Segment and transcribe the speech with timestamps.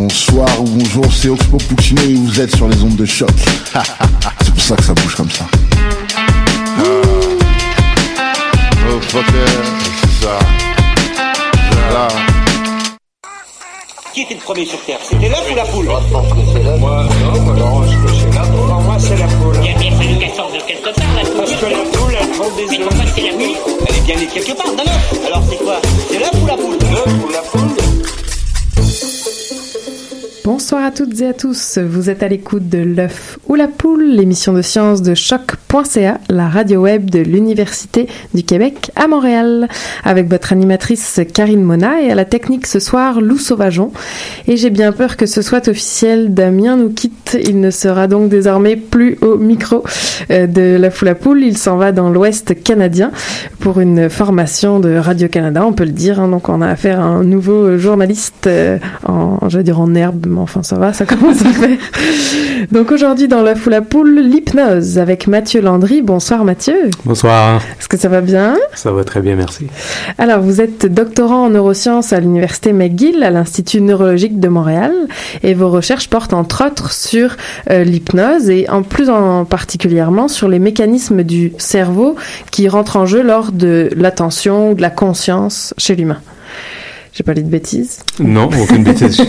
[0.00, 3.28] Bonsoir ou bonjour, c'est Oxpo Puccino et vous êtes sur les ondes de choc.
[4.42, 5.44] c'est pour ça que ça bouge comme ça.
[6.78, 7.02] Oh
[9.10, 10.38] c'est ça.
[11.92, 12.06] Là.
[14.14, 15.00] Qui était le premier sur Terre?
[15.02, 15.86] C'était l'œuf ou la poule?
[15.86, 18.42] Moi, non, moi, non, je crois que c'est là.
[18.42, 19.56] Pour moi, c'est la poule.
[19.64, 21.38] Il a bien fallu qu'elle sorte de quelque part, la poule.
[21.38, 22.70] Parce que la poule, elle prend des œufs.
[22.70, 23.56] Mais pourquoi c'est la nuit
[23.88, 25.12] Elle est bien née de quelque part, d'un œuf.
[25.26, 25.80] Alors c'est quoi?
[26.08, 26.78] C'est l'œuf ou la poule?
[26.92, 27.67] L'œuf ou la poule?
[30.48, 31.76] Bonsoir à toutes et à tous.
[31.76, 36.48] Vous êtes à l'écoute de l'œuf ou la poule, l'émission de sciences de choc.ca, la
[36.48, 39.68] radio web de l'Université du Québec à Montréal,
[40.04, 43.92] avec votre animatrice Karine Mona et à la technique ce soir Lou Sauvageon.
[44.46, 47.38] Et j'ai bien peur que ce soit officiel, Damien nous quitte.
[47.46, 49.84] Il ne sera donc désormais plus au micro
[50.30, 51.42] euh, de l'œuf ou la poule.
[51.42, 53.10] Il s'en va dans l'Ouest canadien
[53.60, 56.20] pour une formation de Radio-Canada, on peut le dire.
[56.20, 56.28] hein.
[56.28, 60.62] Donc on a affaire à un nouveau journaliste euh, en, je en herbe, mais enfin
[60.62, 61.78] ça va, ça commence à faire.
[62.70, 66.02] Donc aujourd'hui dans l'œuf ou la poule, l'hypnose avec Mathieu Landry.
[66.02, 66.90] Bonsoir Mathieu.
[67.04, 68.56] Bonsoir, Est-ce que ça va bien?
[68.74, 69.66] Ça va très bien, merci.
[70.16, 74.92] Alors vous êtes doctorant en neurosciences à l'université McGill à l'Institut neurologique de Montréal
[75.42, 77.36] et vos recherches portent entre autres sur
[77.70, 82.16] euh, l'hypnose et en plus en particulièrement sur les mécanismes du cerveau
[82.50, 86.20] qui rentrent en jeu lors de l'attention ou de la conscience chez l'humain.
[87.18, 87.98] J'ai pas dit de bêtises.
[88.20, 89.20] Non, aucune bêtise.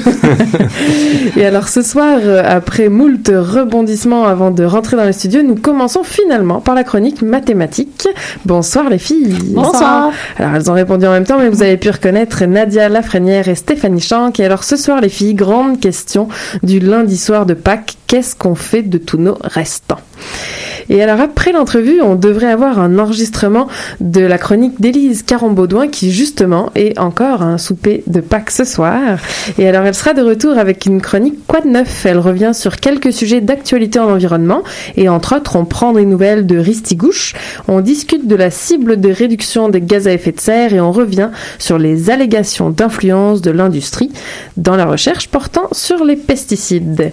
[1.35, 5.55] Et alors ce soir, euh, après moult rebondissements avant de rentrer dans le studio, nous
[5.55, 8.07] commençons finalement par la chronique mathématique.
[8.45, 9.39] Bonsoir les filles.
[9.55, 10.11] Bonsoir.
[10.37, 13.55] Alors elles ont répondu en même temps, mais vous avez pu reconnaître Nadia Lafrenière et
[13.55, 14.39] Stéphanie Chanck.
[14.39, 16.27] Et alors ce soir les filles, grande question
[16.61, 17.95] du lundi soir de Pâques.
[18.05, 19.97] Qu'est-ce qu'on fait de tous nos restants?
[20.89, 23.67] Et alors après l'entrevue, on devrait avoir un enregistrement
[23.99, 28.63] de la chronique d'Élise Caron-Baudouin qui justement est encore à un souper de Pâques ce
[28.63, 29.19] soir.
[29.59, 32.05] Et alors elle sera de retour avec une chronique Quoi de neuf?
[32.05, 34.63] Elle revient sur quelques sujets d'actualité en environnement
[34.97, 37.35] et entre autres on prend des nouvelles de Ristigouche,
[37.67, 40.91] on discute de la cible de réduction des gaz à effet de serre et on
[40.91, 41.29] revient
[41.59, 44.11] sur les allégations d'influence de l'industrie
[44.57, 47.11] dans la recherche portant sur les pesticides.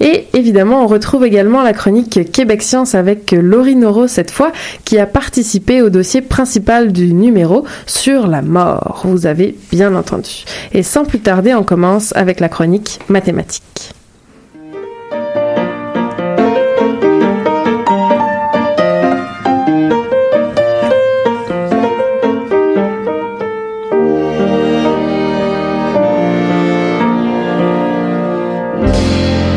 [0.00, 4.52] Et évidemment on retrouve également la chronique Québec Science avec Laurie Noro cette fois,
[4.84, 9.02] qui a participé au dossier principal du numéro sur la mort.
[9.04, 10.44] Vous avez bien entendu.
[10.72, 13.92] Et sans plus tarder, on commence avec la chronique mathématique.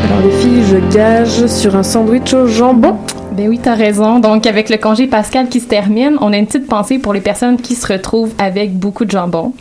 [0.04, 2.96] Alors les filles, je gage sur un sandwich au jambon
[3.36, 4.18] Ben oui, t'as raison.
[4.18, 7.20] Donc, avec le congé pascal qui se termine, on a une petite pensée pour les
[7.20, 9.52] personnes qui se retrouvent avec beaucoup de jambon.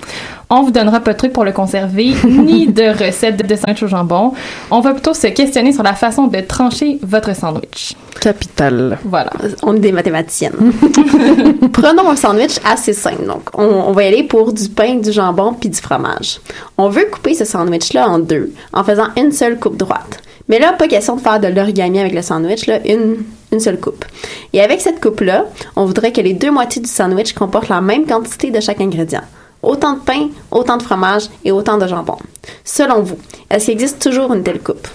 [0.50, 3.88] On vous donnera pas de trucs pour le conserver, ni de recettes de sandwich au
[3.88, 4.32] jambon.
[4.72, 7.96] On va plutôt se questionner sur la façon de trancher votre sandwich.
[8.22, 8.98] Capital.
[9.04, 9.32] Voilà.
[9.62, 10.54] On est des mathématiciennes.
[11.74, 13.26] Prenons un sandwich assez simple.
[13.26, 16.40] Donc, on, on va y aller pour du pain, du jambon puis du fromage.
[16.78, 20.22] On veut couper ce sandwich-là en deux, en faisant une seule coupe droite.
[20.48, 23.18] Mais là, pas question de faire de l'origami avec le sandwich, là, une,
[23.52, 24.06] une seule coupe.
[24.54, 25.46] Et avec cette coupe-là,
[25.76, 29.24] on voudrait que les deux moitiés du sandwich comportent la même quantité de chaque ingrédient.
[29.64, 32.18] Autant de pain, autant de fromage et autant de jambon.
[32.64, 33.18] Selon vous,
[33.50, 34.88] est-ce qu'il existe toujours une telle coupe?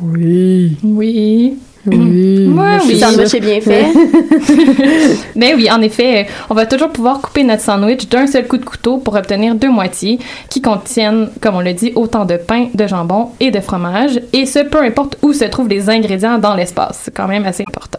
[0.00, 0.76] Oui.
[0.84, 1.58] Oui.
[1.86, 2.46] Oui.
[2.46, 2.98] Moi, Le oui.
[3.00, 3.86] sandwich est bien fait.
[5.36, 8.64] Mais oui, en effet, on va toujours pouvoir couper notre sandwich d'un seul coup de
[8.64, 10.18] couteau pour obtenir deux moitiés
[10.48, 14.20] qui contiennent, comme on l'a dit, autant de pain, de jambon et de fromage.
[14.32, 17.00] Et ce, peu importe où se trouvent les ingrédients dans l'espace.
[17.04, 17.98] C'est quand même assez important.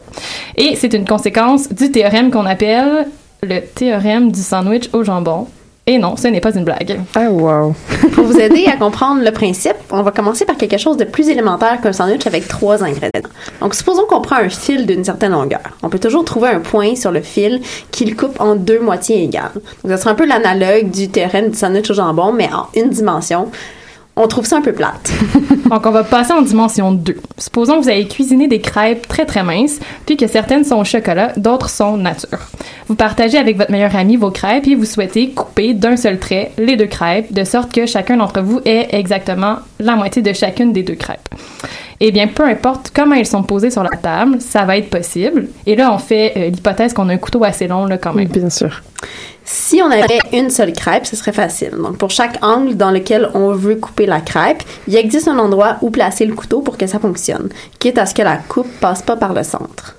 [0.55, 3.07] Et c'est une conséquence du théorème qu'on appelle
[3.41, 5.47] le théorème du sandwich au jambon.
[5.85, 7.01] Et non, ce n'est pas une blague.
[7.13, 7.75] Ah, wow.
[8.13, 11.27] Pour vous aider à comprendre le principe, on va commencer par quelque chose de plus
[11.27, 13.29] élémentaire qu'un sandwich avec trois ingrédients.
[13.59, 15.77] Donc, supposons qu'on prend un fil d'une certaine longueur.
[15.81, 17.59] On peut toujours trouver un point sur le fil
[17.91, 19.51] qui le coupe en deux moitiés égales.
[19.53, 22.89] Donc, ça sera un peu l'analogue du théorème du sandwich au jambon, mais en une
[22.89, 23.49] dimension.
[24.15, 25.11] On trouve ça un peu plate.
[25.69, 27.15] Donc, on va passer en dimension 2.
[27.39, 30.83] Supposons que vous avez cuisiné des crêpes très très minces, puis que certaines sont au
[30.83, 32.37] chocolat, d'autres sont nature.
[32.87, 36.51] Vous partagez avec votre meilleur ami vos crêpes et vous souhaitez couper d'un seul trait
[36.59, 40.73] les deux crêpes, de sorte que chacun d'entre vous ait exactement la moitié de chacune
[40.73, 41.27] des deux crêpes.
[41.99, 45.47] Eh bien, peu importe comment elles sont posées sur la table, ça va être possible.
[45.65, 48.27] Et là, on fait euh, l'hypothèse qu'on a un couteau assez long, là, quand même.
[48.27, 48.83] Bien sûr.
[49.45, 51.71] Si on avait une seule crêpe, ce serait facile.
[51.71, 55.77] Donc, pour chaque angle dans lequel on veut couper la crêpe, il existe un endroit
[55.81, 57.49] où placer le couteau pour que ça fonctionne,
[57.79, 59.95] quitte à ce que la coupe passe pas par le centre.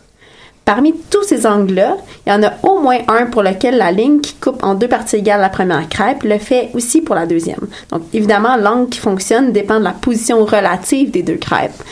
[0.65, 4.21] Parmi tous ces angles-là, il y en a au moins un pour lequel la ligne
[4.21, 7.69] qui coupe en deux parties égales la première crêpe le fait aussi pour la deuxième.
[7.91, 11.83] Donc, évidemment, l'angle qui fonctionne dépend de la position relative des deux crêpes.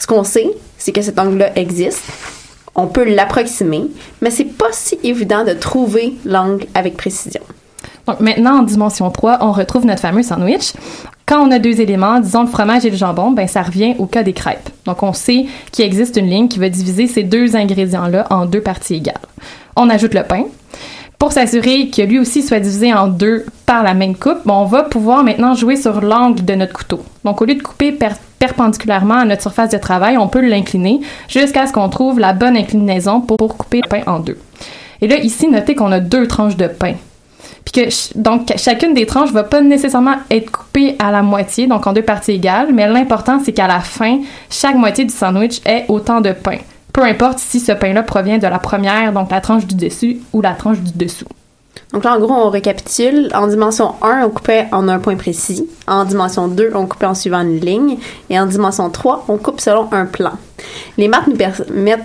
[0.00, 2.02] Ce qu'on sait, c'est que cet angle-là existe.
[2.80, 3.82] On peut l'approximer,
[4.22, 7.40] mais c'est pas si évident de trouver l'angle avec précision.
[8.06, 10.72] Donc maintenant, en dimension 3, on retrouve notre fameux sandwich.
[11.26, 14.06] Quand on a deux éléments, disons le fromage et le jambon, ben ça revient au
[14.06, 14.70] cas des crêpes.
[14.86, 18.60] Donc on sait qu'il existe une ligne qui va diviser ces deux ingrédients-là en deux
[18.62, 19.16] parties égales.
[19.76, 20.44] On ajoute le pain.
[21.18, 24.64] Pour s'assurer que lui aussi soit divisé en deux par la même coupe, bon, on
[24.66, 27.02] va pouvoir maintenant jouer sur l'angle de notre couteau.
[27.24, 28.10] Donc au lieu de couper per-
[28.48, 32.56] perpendiculairement à notre surface de travail, on peut l'incliner jusqu'à ce qu'on trouve la bonne
[32.56, 34.38] inclinaison pour, couper le pain en deux.
[35.00, 36.94] Et là, ici, notez qu'on a deux tranches de pain.
[37.64, 41.86] Puis que donc chacune des tranches va pas nécessairement être coupée à la moitié, donc
[41.86, 45.84] en deux parties égales, mais l'important c'est qu'à la fin, chaque moitié du sandwich ait
[45.88, 46.58] autant de pain.
[46.92, 50.40] Peu importe si ce pain-là provient de la première, donc la tranche du dessus, ou
[50.40, 51.26] la tranche du dessous.
[51.92, 53.30] Donc là, en gros, on récapitule.
[53.34, 55.68] En dimension 1, on coupait en un point précis.
[55.86, 57.98] En dimension 2, on coupait en suivant une ligne.
[58.30, 60.32] Et en dimension 3, on coupe selon un plan.
[60.96, 62.04] Les maths nous permettent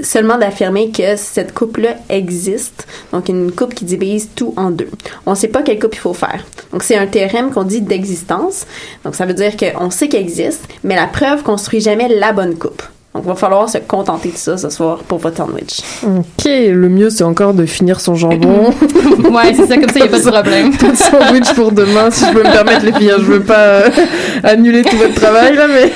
[0.00, 2.86] seulement d'affirmer que cette coupe-là existe.
[3.12, 4.90] Donc, une coupe qui divise tout en deux.
[5.26, 6.44] On ne sait pas quelle coupe il faut faire.
[6.72, 8.66] Donc, c'est un théorème qu'on dit d'existence.
[9.04, 12.56] Donc, ça veut dire qu'on sait qu'elle existe, mais la preuve construit jamais la bonne
[12.56, 12.82] coupe.
[13.14, 15.80] Donc, il va falloir se contenter de ça ce soir pour votre sandwich.
[16.04, 18.66] Ok, le mieux c'est encore de finir son jambon.
[19.30, 20.76] ouais, c'est ça, comme ça, il n'y a pas de problème.
[20.76, 23.10] Pas de sandwich pour demain, si je peux me permettre les filles.
[23.10, 23.90] hein, Je veux pas euh,
[24.44, 25.90] annuler tout votre travail là, mais.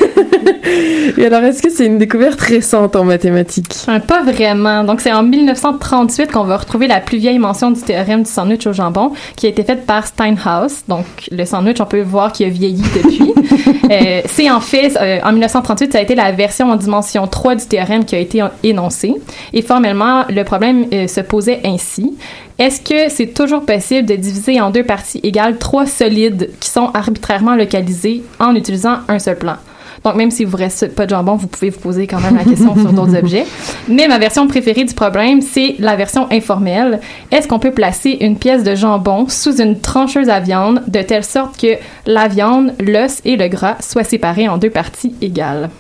[1.19, 3.75] Et alors, est-ce que c'est une découverte récente en mathématiques?
[4.07, 4.85] Pas vraiment.
[4.85, 8.67] Donc, c'est en 1938 qu'on va retrouver la plus vieille mention du théorème du sandwich
[8.67, 10.85] au jambon, qui a été faite par Steinhaus.
[10.89, 13.33] Donc, le sandwich, on peut voir qu'il a vieilli depuis.
[13.91, 17.57] Euh, c'est en fait, euh, en 1938, ça a été la version en dimension 3
[17.57, 19.15] du théorème qui a été énoncée.
[19.53, 22.17] Et formellement, le problème euh, se posait ainsi.
[22.59, 26.91] Est-ce que c'est toujours possible de diviser en deux parties égales trois solides qui sont
[26.95, 29.57] arbitrairement localisés en utilisant un seul plan?
[30.05, 32.37] Donc, même si vous ne reste pas de jambon, vous pouvez vous poser quand même
[32.37, 33.47] la question sur d'autres objets.
[33.89, 37.01] Mais ma version préférée du problème, c'est la version informelle.
[37.31, 41.25] Est-ce qu'on peut placer une pièce de jambon sous une trancheuse à viande de telle
[41.25, 45.71] sorte que la viande, l'os et le gras soient séparés en deux parties égales?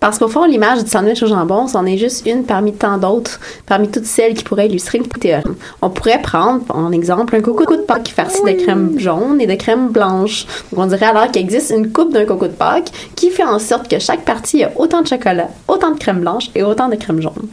[0.00, 3.38] Parce qu'au fond, l'image du sandwich au jambon, c'en est juste une parmi tant d'autres,
[3.66, 5.54] parmi toutes celles qui pourraient illustrer le théorème.
[5.82, 9.54] On pourrait prendre, en exemple, un coco de Pâques farci de crème jaune et de
[9.54, 10.46] crème blanche.
[10.72, 13.58] Donc, on dirait alors qu'il existe une coupe d'un coco de Pâques qui fait en
[13.58, 16.96] sorte que chaque partie a autant de chocolat, autant de crème blanche et autant de
[16.96, 17.48] crème jaune.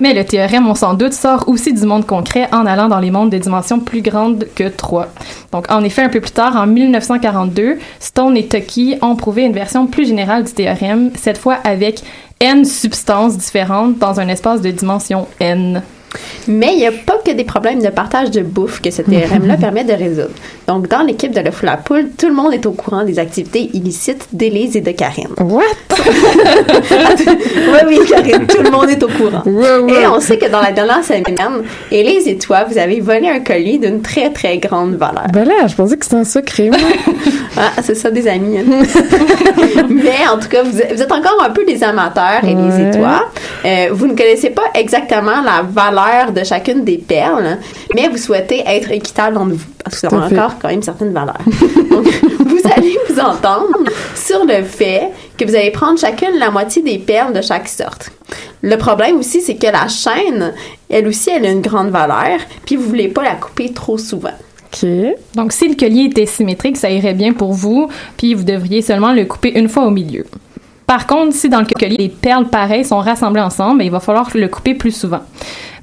[0.00, 3.10] Mais le théorème, on s'en doute, sort aussi du monde concret en allant dans les
[3.10, 5.08] mondes de dimensions plus grandes que 3.
[5.52, 9.52] Donc, en effet, un peu plus tard, en 1942, Stone et Tucky ont prouvé une
[9.52, 12.02] version plus générale du théorème, cette fois avec
[12.40, 15.82] n substances différentes dans un espace de dimension n.
[16.48, 19.56] Mais il n'y a pas que des problèmes de partage de bouffe que ce théorème-là
[19.60, 20.30] permet de résoudre.
[20.66, 23.18] Donc, dans l'équipe de Le Fou la Poule, tout le monde est au courant des
[23.18, 25.28] activités illicites d'Élise et de Karine.
[25.38, 25.62] What?
[26.80, 29.42] oui, oui, Karine, tout le monde est au courant.
[29.88, 31.24] Et on sait que dans la dernière semaine,
[31.90, 35.26] Élise et toi, vous avez volé un colis d'une très, très grande valeur.
[35.32, 36.70] Ben là, je pensais que c'était un secret.
[37.56, 38.58] Ah, c'est ça, des amis.
[38.58, 38.62] hein.
[39.90, 42.88] Mais en tout cas, vous êtes, vous êtes encore un peu des amateurs, Élise Ouais.
[42.94, 43.26] et toi.
[43.64, 45.99] Euh, vous ne connaissez pas exactement la valeur
[46.32, 47.58] de chacune des perles,
[47.94, 50.38] mais vous souhaitez être équitable entre vous, parce avez fait.
[50.38, 51.40] encore quand même certaines valeurs.
[51.90, 52.06] Donc,
[52.38, 53.78] vous allez vous entendre
[54.14, 58.10] sur le fait que vous allez prendre chacune la moitié des perles de chaque sorte.
[58.62, 60.52] Le problème aussi, c'est que la chaîne,
[60.88, 64.34] elle aussi, elle a une grande valeur, puis vous voulez pas la couper trop souvent.
[64.72, 64.88] OK.
[65.34, 69.12] Donc, si le collier était symétrique, ça irait bien pour vous, puis vous devriez seulement
[69.12, 70.24] le couper une fois au milieu.
[70.90, 74.00] Par contre, si dans le collier, les perles pareilles sont rassemblées ensemble, ben, il va
[74.00, 75.20] falloir le couper plus souvent.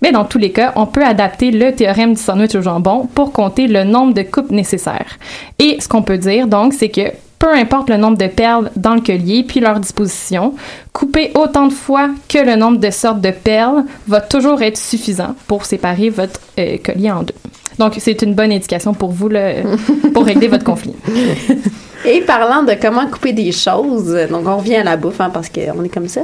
[0.02, 3.32] Mais dans tous les cas, on peut adapter le théorème du sandwich au jambon pour
[3.32, 5.18] compter le nombre de coupes nécessaires.
[5.60, 8.96] Et ce qu'on peut dire, donc, c'est que peu importe le nombre de perles dans
[8.96, 10.56] le collier puis leur disposition,
[10.92, 15.36] couper autant de fois que le nombre de sortes de perles va toujours être suffisant
[15.48, 17.36] pour séparer votre euh, collier en deux.
[17.80, 19.54] Donc, c'est une bonne indication pour vous là,
[20.14, 20.96] pour régler votre conflit.
[22.10, 25.50] Et parlant de comment couper des choses, donc on revient à la bouffe hein, parce
[25.50, 26.22] qu'on est comme ça,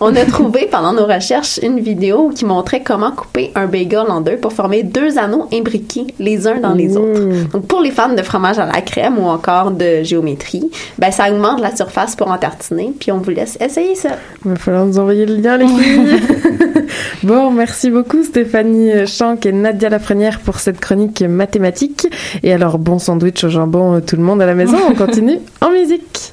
[0.00, 4.22] on a trouvé pendant nos recherches une vidéo qui montrait comment couper un bagel en
[4.22, 7.50] deux pour former deux anneaux imbriqués les uns dans les autres.
[7.52, 11.30] Donc pour les fans de fromage à la crème ou encore de géométrie, ben ça
[11.30, 14.12] augmente la surface pour en tartiner, puis on vous laisse essayer ça.
[14.42, 16.20] Il va falloir nous envoyer le lien, les filles.
[17.22, 22.06] bon, merci beaucoup Stéphanie Chanck et Nadia Lafrenière pour cette chronique mathématique.
[22.42, 24.78] Et alors, bon sandwich au jambon, euh, tout le monde à la maison.
[24.88, 25.25] On continue
[25.60, 26.32] en musique.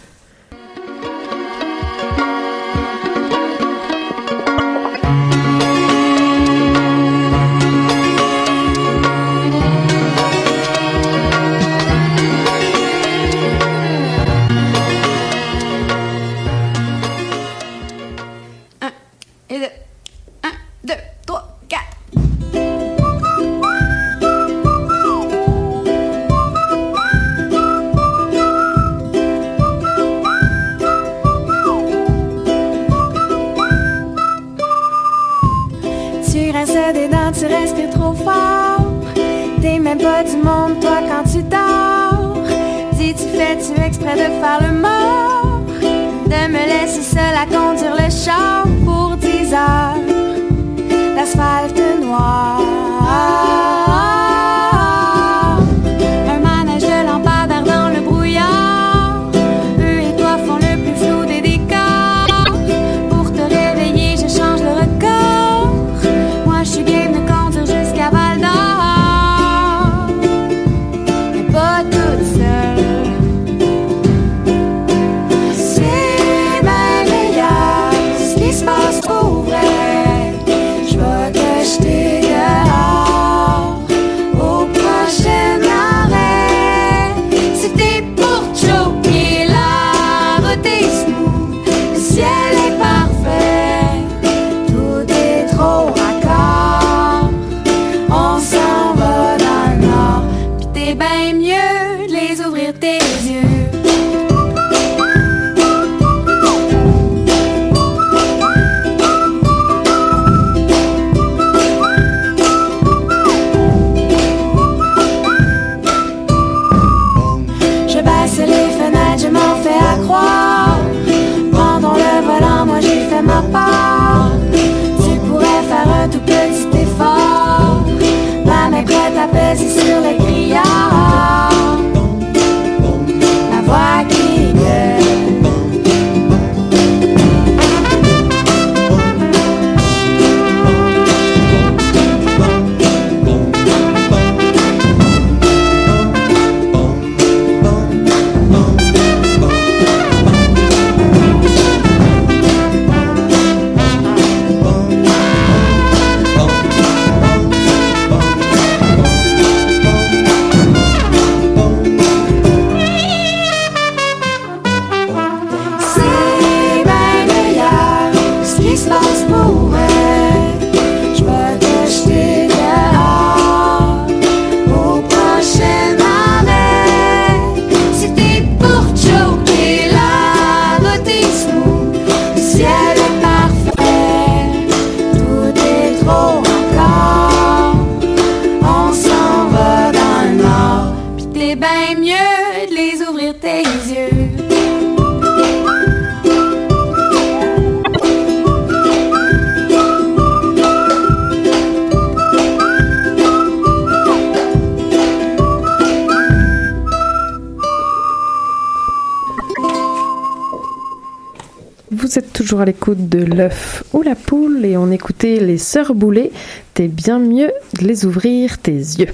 [212.44, 216.30] Toujours à l'écoute de l'œuf ou la poule et on écoutait les sœurs boulées.
[216.74, 219.08] T'es bien mieux de les ouvrir tes yeux.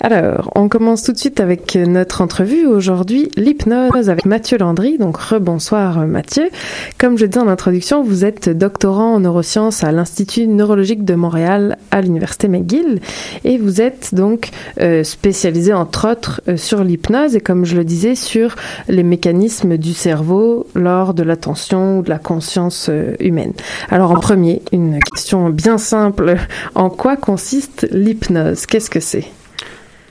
[0.00, 4.98] Alors, on commence tout de suite avec notre entrevue aujourd'hui, l'hypnose avec Mathieu Landry.
[4.98, 6.50] Donc, rebonsoir Mathieu.
[6.98, 11.78] Comme je dis en introduction, vous êtes doctorant en neurosciences à l'Institut neurologique de Montréal
[11.90, 13.00] à l'Université McGill
[13.44, 14.50] et vous êtes donc
[14.80, 18.56] euh, spécialisé entre autres euh, sur l'hypnose et comme je le disais sur
[18.88, 23.52] les mécanismes du cerveau lors de l'attention ou de la conscience euh, humaine.
[23.90, 26.36] Alors en premier, une question bien simple.
[26.74, 28.66] En quoi consiste l'hypnose?
[28.66, 29.24] Qu'est-ce que c'est?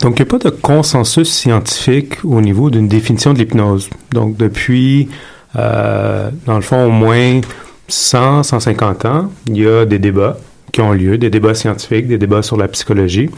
[0.01, 3.89] Donc, il n'y a pas de consensus scientifique au niveau d'une définition de l'hypnose.
[4.11, 5.07] Donc, depuis,
[5.55, 7.41] euh, dans le fond, au moins
[7.87, 10.37] 100, 150 ans, il y a des débats
[10.71, 13.29] qui ont lieu, des débats scientifiques, des débats sur la psychologie.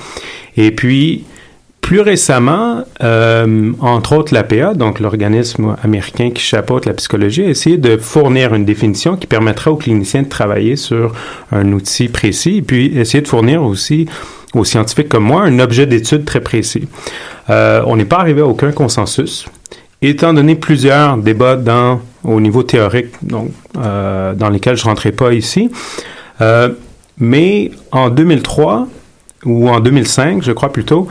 [0.55, 1.25] Et puis,
[1.87, 7.77] plus récemment, euh, entre autres l'APA, donc l'organisme américain qui chapeaute la psychologie, a essayé
[7.77, 11.13] de fournir une définition qui permettra aux cliniciens de travailler sur
[11.51, 14.05] un outil précis et puis essayer de fournir aussi
[14.57, 16.87] aux scientifiques comme moi un objet d'étude très précis.
[17.49, 19.45] Euh, on n'est pas arrivé à aucun consensus.
[20.01, 23.07] Étant donné plusieurs débats au niveau théorique,
[23.77, 25.71] euh, dans lesquels je ne rentrerai pas ici,
[26.41, 26.69] euh,
[27.19, 28.87] mais en 2003
[29.45, 31.07] ou en 2005, je crois plutôt,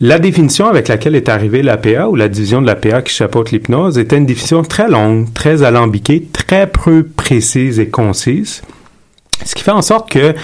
[0.00, 3.98] la définition avec laquelle est arrivée l'APA ou la division de l'APA qui chapeaute l'hypnose
[3.98, 8.62] était une définition très longue, très alambiquée, très peu précise et concise.
[9.44, 10.34] Ce qui fait en sorte que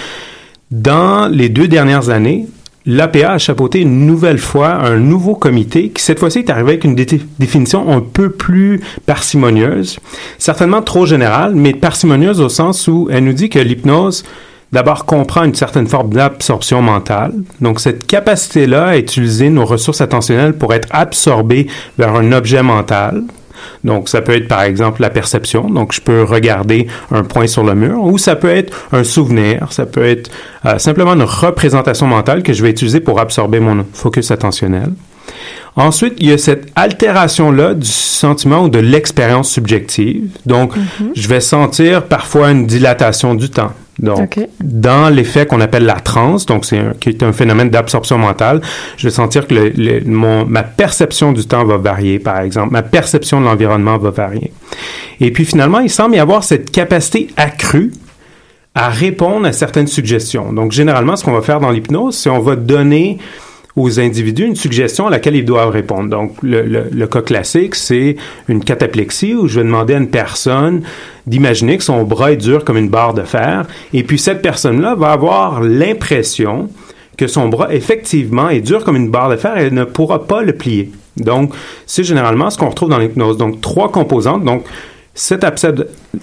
[0.71, 2.47] dans les deux dernières années,
[2.85, 6.83] l'APA a chapeauté une nouvelle fois un nouveau comité qui cette fois-ci est arrivé avec
[6.83, 7.07] une dé
[7.39, 9.99] définition un peu plus parcimonieuse,
[10.37, 14.23] certainement trop générale, mais parcimonieuse au sens où elle nous dit que l'hypnose
[14.71, 17.33] d'abord comprend une certaine forme d'absorption mentale.
[17.61, 21.65] Donc cette capacité-là à utiliser nos ressources attentionnelles pour être absorbées
[21.97, 23.23] vers un objet mental.
[23.83, 27.63] Donc ça peut être par exemple la perception, donc je peux regarder un point sur
[27.63, 30.29] le mur, ou ça peut être un souvenir, ça peut être
[30.65, 34.91] euh, simplement une représentation mentale que je vais utiliser pour absorber mon focus attentionnel.
[35.75, 40.23] Ensuite, il y a cette altération-là du sentiment ou de l'expérience subjective.
[40.45, 41.11] Donc, mm -hmm.
[41.15, 43.71] je vais sentir parfois une dilatation du temps.
[43.99, 44.47] Donc, okay.
[44.61, 48.61] dans l'effet qu'on appelle la transe, donc c'est un, qui est un phénomène d'absorption mentale,
[48.97, 52.71] je vais sentir que le, le, mon, ma perception du temps va varier, par exemple,
[52.71, 54.51] ma perception de l'environnement va varier.
[55.19, 57.91] Et puis finalement, il semble y avoir cette capacité accrue
[58.75, 60.53] à répondre à certaines suggestions.
[60.53, 63.17] Donc, généralement, ce qu'on va faire dans l'hypnose, c'est on va donner
[63.75, 66.09] aux individus une suggestion à laquelle ils doivent répondre.
[66.09, 68.15] Donc, le, cas classique, c'est
[68.47, 70.81] une cataplexie où je vais demander à une personne
[71.27, 74.95] d'imaginer que son bras est dur comme une barre de fer, et puis cette personne-là
[74.95, 76.69] va avoir l'impression
[77.17, 80.25] que son bras, effectivement, est dur comme une barre de fer et elle ne pourra
[80.25, 80.91] pas le plier.
[81.17, 81.53] Donc,
[81.85, 83.37] c'est généralement ce qu'on retrouve dans l'hypnose.
[83.37, 84.45] Donc, trois composantes.
[84.45, 84.63] Donc,
[85.13, 85.73] cet aspect,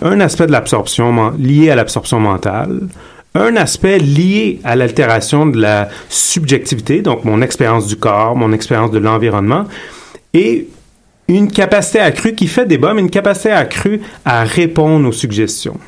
[0.00, 2.88] un aspect de l'absorption lié à l'absorption mentale,
[3.36, 8.90] un aspect lié à l'altération de la subjectivité, donc mon expérience du corps, mon expérience
[8.90, 9.64] de l'environnement,
[10.34, 10.68] et
[11.28, 15.78] une capacité accrue qui fait débat, mais une capacité accrue à répondre aux suggestions.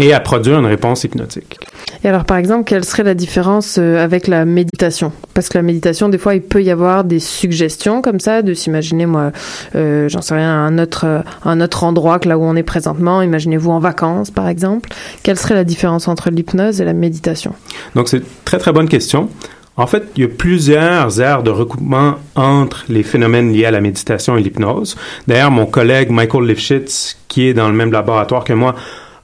[0.00, 1.58] Et à produire une réponse hypnotique.
[2.04, 5.12] Et alors, par exemple, quelle serait la différence euh, avec la méditation?
[5.34, 8.54] Parce que la méditation, des fois, il peut y avoir des suggestions comme ça, de
[8.54, 9.32] s'imaginer, moi,
[9.74, 13.22] euh, j'en sais rien, un autre, un autre endroit que là où on est présentement.
[13.22, 14.90] Imaginez-vous en vacances, par exemple.
[15.22, 17.52] Quelle serait la différence entre l'hypnose et la méditation?
[17.94, 19.28] Donc, c'est une très, très bonne question.
[19.76, 23.80] En fait, il y a plusieurs aires de recoupement entre les phénomènes liés à la
[23.80, 24.96] méditation et l'hypnose.
[25.28, 28.74] D'ailleurs, mon collègue Michael Lifshitz, qui est dans le même laboratoire que moi,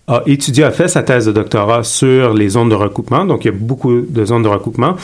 [0.07, 3.25] a étudié, a fait sa thèse de doctorat sur les zones de recoupement.
[3.25, 4.97] Donc, il y a beaucoup de zones de recoupement.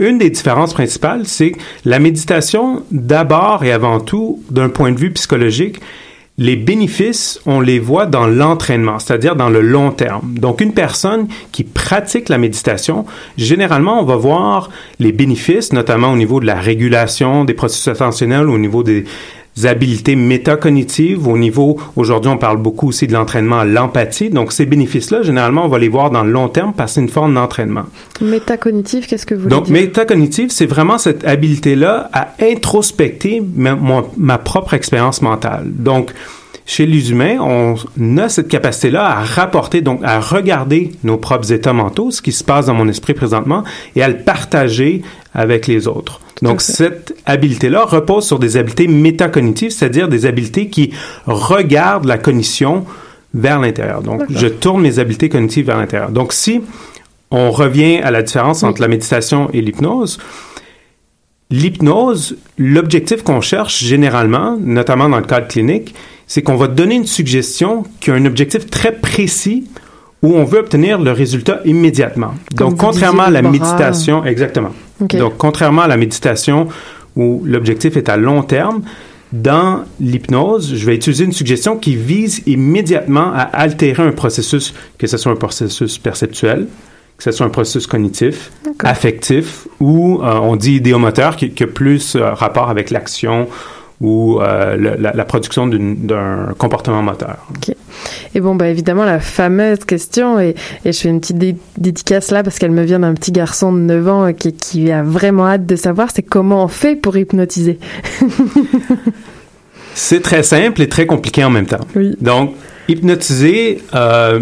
[0.00, 4.98] Une des différences principales, c'est que la méditation, d'abord et avant tout, d'un point de
[4.98, 5.80] vue psychologique,
[6.40, 10.34] les bénéfices, on les voit dans l'entraînement, c'est-à-dire dans le long terme.
[10.34, 16.16] Donc, une personne qui pratique la méditation, généralement, on va voir les bénéfices, notamment au
[16.16, 19.04] niveau de la régulation des processus attentionnels, au niveau des
[19.66, 24.66] habiletés métacognitives au niveau, aujourd'hui on parle beaucoup aussi de l'entraînement à l'empathie, donc ces
[24.66, 27.34] bénéfices-là, généralement on va les voir dans le long terme parce que c'est une forme
[27.34, 27.84] d'entraînement.
[28.20, 29.72] Métacognitive, qu'est-ce que vous Donc dire?
[29.72, 33.76] métacognitive, c'est vraiment cette habileté-là à introspecter ma,
[34.16, 35.64] ma propre expérience mentale.
[35.66, 36.12] Donc,
[36.68, 41.72] chez les humains, on a cette capacité-là à rapporter, donc à regarder nos propres états
[41.72, 43.64] mentaux, ce qui se passe dans mon esprit présentement,
[43.96, 45.00] et à le partager
[45.32, 46.20] avec les autres.
[46.42, 50.92] Donc, cette habileté-là repose sur des habiletés métacognitives, c'est-à-dire des habiletés qui
[51.24, 52.84] regardent la cognition
[53.32, 54.02] vers l'intérieur.
[54.02, 56.10] Donc, je tourne mes habiletés cognitives vers l'intérieur.
[56.10, 56.60] Donc, si
[57.30, 60.18] on revient à la différence entre la méditation et l'hypnose,
[61.50, 65.94] l'hypnose, l'objectif qu'on cherche généralement, notamment dans le cadre clinique,
[66.28, 69.66] c'est qu'on va donner une suggestion qui a un objectif très précis
[70.22, 72.34] où on veut obtenir le résultat immédiatement.
[72.56, 74.70] Comme Donc, contrairement à la méditation, exactement.
[75.00, 76.68] Donc, contrairement à la méditation
[77.16, 78.82] où l'objectif est à long terme,
[79.32, 85.06] dans l'hypnose, je vais utiliser une suggestion qui vise immédiatement à altérer un processus, que
[85.06, 86.66] ce soit un processus perceptuel,
[87.16, 91.66] que ce soit un processus cognitif, affectif, ou euh, on dit idéomoteur, qui, qui a
[91.66, 93.48] plus euh, rapport avec l'action
[94.00, 97.36] ou euh, le- la, la production d'un comportement moteur.
[97.50, 97.74] Ok.
[98.34, 102.30] Et bon, bah évidemment, la fameuse question, et, et je fais une petite dé- dédicace
[102.30, 105.02] là parce qu'elle me vient d'un petit garçon de 9 ans euh, qui, qui a
[105.02, 107.78] vraiment hâte de savoir, c'est comment on fait pour hypnotiser.
[109.94, 111.80] C'est très simple et très compliqué en même temps.
[112.20, 112.54] Donc,
[112.86, 114.40] hypnotiser, euh,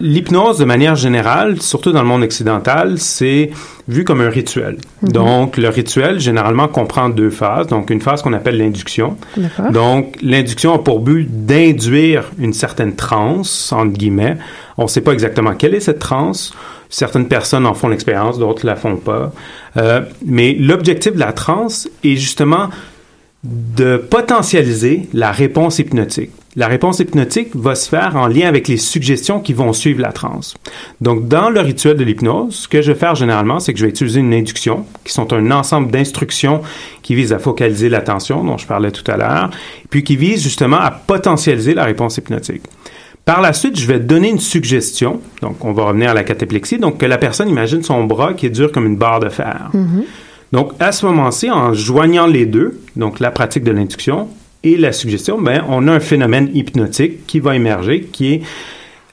[0.00, 3.50] l'hypnose de manière générale, surtout dans le monde occidental, c'est
[3.88, 4.78] vu comme un rituel.
[5.02, 5.12] Mhm.
[5.12, 7.66] Donc, le rituel, généralement, comprend deux phases.
[7.66, 9.16] Donc, une phase qu'on appelle l'induction.
[9.70, 14.36] Donc, l'induction a pour but d'induire une certaine transe, entre guillemets.
[14.78, 16.54] On ne sait pas exactement quelle est cette transe.
[16.88, 19.32] Certaines personnes en font l'expérience, d'autres la font pas.
[19.76, 22.70] Euh, mais l'objectif de la transe est justement
[23.44, 26.30] de potentialiser la réponse hypnotique.
[26.56, 30.10] La réponse hypnotique va se faire en lien avec les suggestions qui vont suivre la
[30.10, 30.56] transe.
[31.00, 33.84] Donc, dans le rituel de l'hypnose, ce que je vais faire généralement, c'est que je
[33.84, 36.62] vais utiliser une induction, qui sont un ensemble d'instructions
[37.02, 39.50] qui visent à focaliser l'attention, dont je parlais tout à l'heure,
[39.90, 42.62] puis qui visent justement à potentialiser la réponse hypnotique.
[43.24, 45.20] Par la suite, je vais donner une suggestion.
[45.42, 46.78] Donc, on va revenir à la cataplexie.
[46.78, 49.70] Donc, que la personne imagine son bras qui est dur comme une barre de fer.
[50.50, 54.26] Donc, à ce moment-ci, en joignant les deux, donc la pratique de l'induction
[54.62, 58.42] et la suggestion, ben, on a un phénomène hypnotique qui va émerger, qui est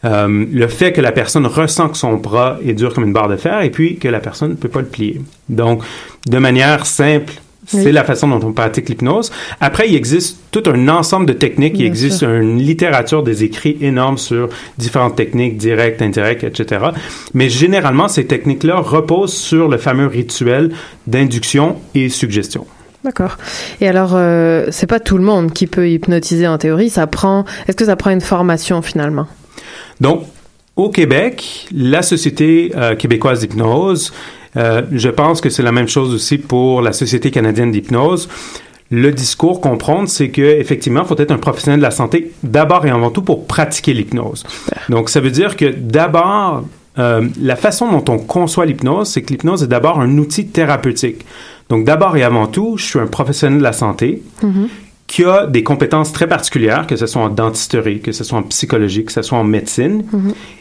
[0.06, 3.30] euh, le fait que la personne ressent que son bras est dur comme une barre
[3.30, 5.22] de fer et puis que la personne ne peut pas le plier.
[5.50, 5.82] Donc,
[6.28, 7.34] de manière simple,
[7.66, 7.92] c'est Oui.
[7.92, 9.32] la façon dont on pratique l'hypnose.
[9.60, 11.76] Après, il existe tout un ensemble de techniques.
[11.78, 12.30] il existe sûr.
[12.30, 16.86] une littérature, des écrits énormes sur différentes techniques, directes, indirectes, etc.
[17.34, 20.72] Mais généralement, ces techniques-là reposent sur le fameux rituel
[21.08, 22.66] d'induction et suggestion.
[23.04, 23.38] D'accord.
[23.80, 26.90] Et alors, euh, c'est pas tout le monde qui peut hypnotiser en théorie.
[26.90, 27.46] Ça prend.
[27.68, 29.28] Est-ce que ça prend une formation finalement?
[30.02, 30.24] Donc,
[30.76, 34.14] au Québec, la Société euh, québécoise d'hypnose,
[34.58, 38.30] euh, je pense que c'est la même chose aussi pour la Société canadienne d'hypnose.
[38.90, 42.86] Le discours qu'on prône, c'est qu'effectivement, il faut être un professionnel de la santé d'abord
[42.86, 44.46] et avant tout pour pratiquer l'hypnose.
[44.88, 46.64] Donc, ça veut dire que d'abord,
[46.98, 51.26] euh, la façon dont on conçoit l'hypnose, c'est que l'hypnose est d'abord un outil thérapeutique.
[51.70, 54.24] Donc, d'abord et avant tout, je suis un professionnel de la santé
[55.08, 58.44] qui a des compétences très particulières, que ce soit en dentisterie, que ce soit en
[58.44, 60.04] psychologie, que ce soit en médecine.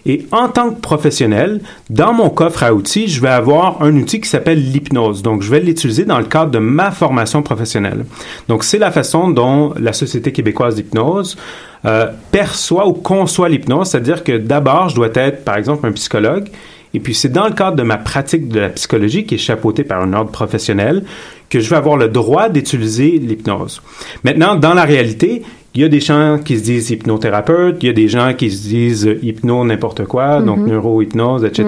[0.07, 4.21] Et en tant que professionnel, dans mon coffre à outils, je vais avoir un outil
[4.21, 5.23] qui s'appelle l'hypnose.
[5.23, 8.07] Donc, je vais l'utiliser dans le cadre de ma formation professionnelle.
[8.47, 11.37] Donc, c'est la façon dont la Société québécoise d'hypnose
[11.85, 16.49] euh, perçoit ou conçoit l'hypnose, c'est-à-dire que d'abord, je dois être, par exemple, un psychologue.
[16.94, 19.85] Et puis, c'est dans le cadre de ma pratique de la psychologie, qui est chapeautée
[19.85, 21.05] par un ordre professionnel,
[21.51, 23.83] que je vais avoir le droit d'utiliser l'hypnose.
[24.25, 25.42] Maintenant, dans la réalité,
[25.75, 28.51] il y a des gens qui se disent hypnothérapeutes, il y a des gens qui
[28.51, 30.68] se disent hypno n'importe quoi, donc Mhm.
[30.68, 31.66] neuro-hypnose, etc.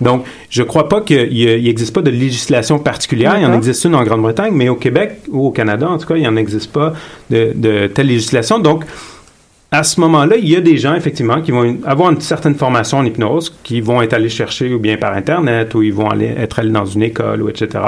[0.00, 3.34] Donc, je crois pas qu'il n'existe pas de législation particulière.
[3.36, 6.06] Il y en existe une en Grande-Bretagne, mais au Québec ou au Canada, en tout
[6.08, 6.94] cas, il n'y en existe pas
[7.30, 8.58] de, de telle législation.
[8.58, 8.84] Donc,
[9.70, 12.98] à ce moment-là, il y a des gens, effectivement, qui vont avoir une certaine formation
[12.98, 16.34] en hypnose, qui vont être allés chercher ou bien par Internet, ou ils vont aller,
[16.38, 17.84] être allés dans une école, ou etc.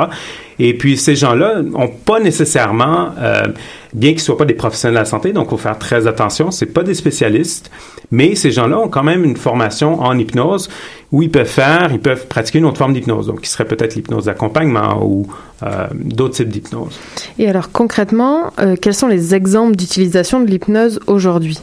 [0.59, 3.47] Et puis, ces gens-là n'ont pas nécessairement, euh,
[3.95, 6.07] bien qu'ils ne soient pas des professionnels de la santé, donc il faut faire très
[6.07, 7.71] attention, c'est pas des spécialistes,
[8.11, 10.69] mais ces gens-là ont quand même une formation en hypnose
[11.12, 13.95] où ils peuvent faire, ils peuvent pratiquer une autre forme d'hypnose, donc qui serait peut-être
[13.95, 15.27] l'hypnose d'accompagnement ou
[15.62, 16.99] euh, d'autres types d'hypnose.
[17.38, 21.59] Et alors concrètement, euh, quels sont les exemples d'utilisation de l'hypnose aujourd'hui?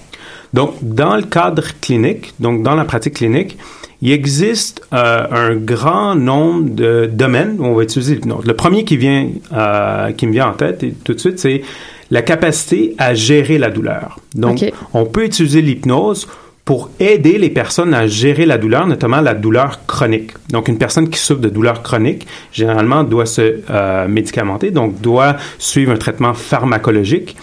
[0.53, 3.57] Donc, dans le cadre clinique, donc dans la pratique clinique,
[4.01, 8.45] il existe euh, un grand nombre de domaines où on va utiliser l'hypnose.
[8.45, 11.63] Le premier qui vient, euh, qui me vient en tête et tout de suite, c'est
[12.11, 14.19] la capacité à gérer la douleur.
[14.35, 16.27] Donc, on peut utiliser l'hypnose
[16.63, 20.31] pour aider les personnes à gérer la douleur, notamment la douleur chronique.
[20.49, 25.37] Donc, une personne qui souffre de douleur chronique, généralement, doit se euh, médicamenter, donc doit
[25.59, 27.37] suivre un traitement pharmacologique.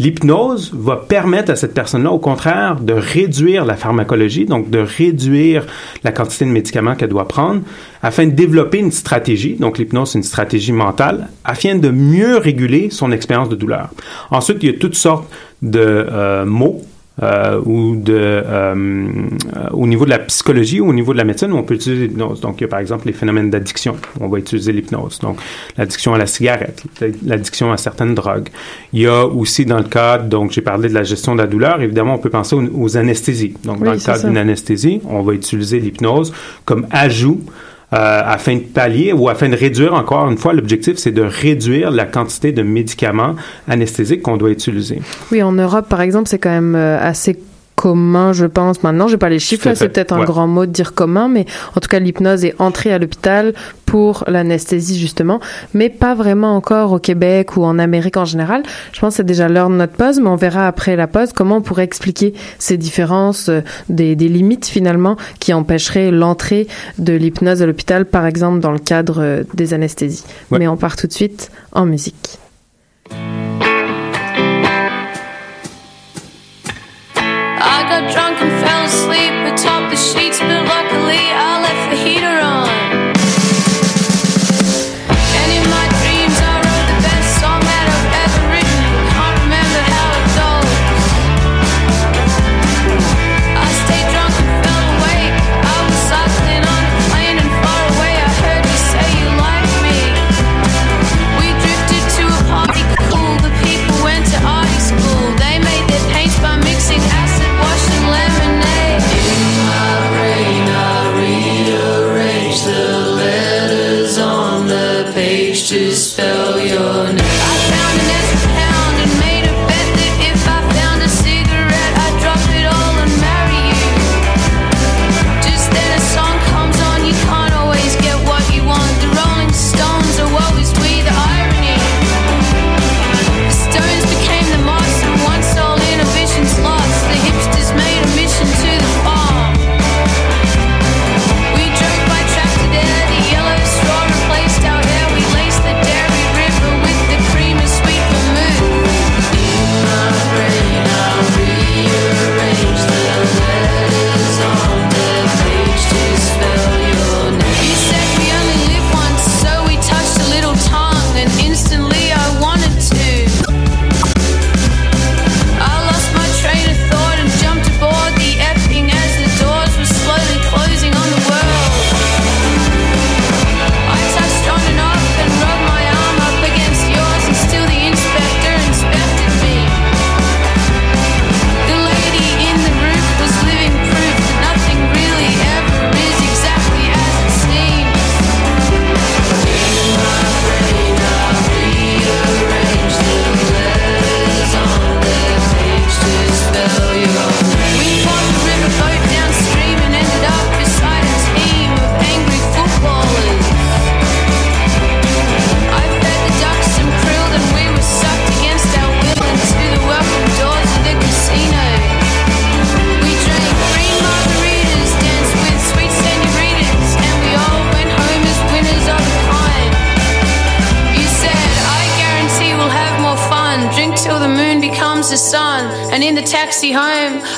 [0.00, 5.66] L'hypnose va permettre à cette personne-là, au contraire, de réduire la pharmacologie, donc de réduire
[6.04, 7.60] la quantité de médicaments qu'elle doit prendre,
[8.02, 9.56] afin de développer une stratégie.
[9.56, 13.90] Donc, l'hypnose, c'est une stratégie mentale, afin de mieux réguler son expérience de douleur.
[14.30, 16.80] Ensuite, il y a toutes sortes de euh, mots
[17.22, 19.04] euh, ou de euh,
[19.72, 22.40] au niveau de la psychologie ou au niveau de la médecine, on peut utiliser l'hypnose.
[22.40, 23.96] Donc, il y a par exemple les phénomènes d'addiction.
[24.20, 25.18] On va utiliser l'hypnose.
[25.18, 25.38] Donc,
[25.76, 26.82] l'addiction à la cigarette,
[27.24, 28.48] l'addiction à certaines drogues.
[28.92, 31.46] Il y a aussi dans le cadre, donc j'ai parlé de la gestion de la
[31.46, 33.54] douleur, évidemment, on peut penser aux, aux anesthésies.
[33.64, 36.32] Donc, Oui, dans le cadre d'une anesthésie, on va utiliser l'hypnose
[36.64, 37.40] comme ajout
[37.92, 42.04] afin de pallier ou afin de réduire, encore une fois, l'objectif, c'est de réduire la
[42.04, 43.34] quantité de médicaments
[43.68, 45.00] anesthésiques qu'on doit utiliser.
[45.32, 47.36] Oui, en Europe, par exemple, c'est quand même euh, assez
[47.80, 48.82] commun, je pense.
[48.82, 51.46] Maintenant, j'ai pas les chiffres, là, c'est peut-être un grand mot de dire commun, mais
[51.74, 53.54] en tout cas, l'hypnose est entrée à l'hôpital
[53.86, 55.40] pour l'anesthésie, justement,
[55.72, 58.64] mais pas vraiment encore au Québec ou en Amérique en général.
[58.92, 61.32] Je pense que c'est déjà l'heure de notre pause, mais on verra après la pause
[61.32, 67.14] comment on pourrait expliquer ces différences, euh, des, des limites finalement qui empêcheraient l'entrée de
[67.14, 70.24] l'hypnose à l'hôpital, par exemple, dans le cadre euh, des anesthésies.
[70.50, 72.38] Mais on part tout de suite en musique.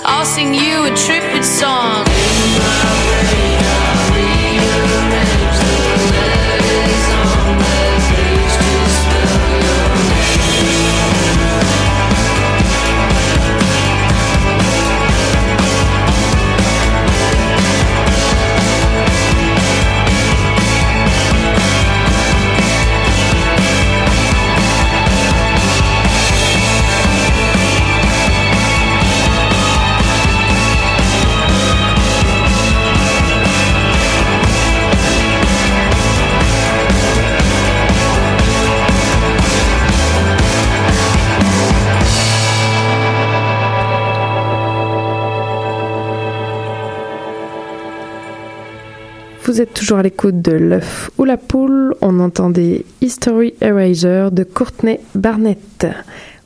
[0.04, 0.71] I'll sing you
[49.82, 51.96] toujours à l'écoute de l'œuf ou la poule.
[52.02, 55.86] On entendait History Eraser de Courtney Barnett.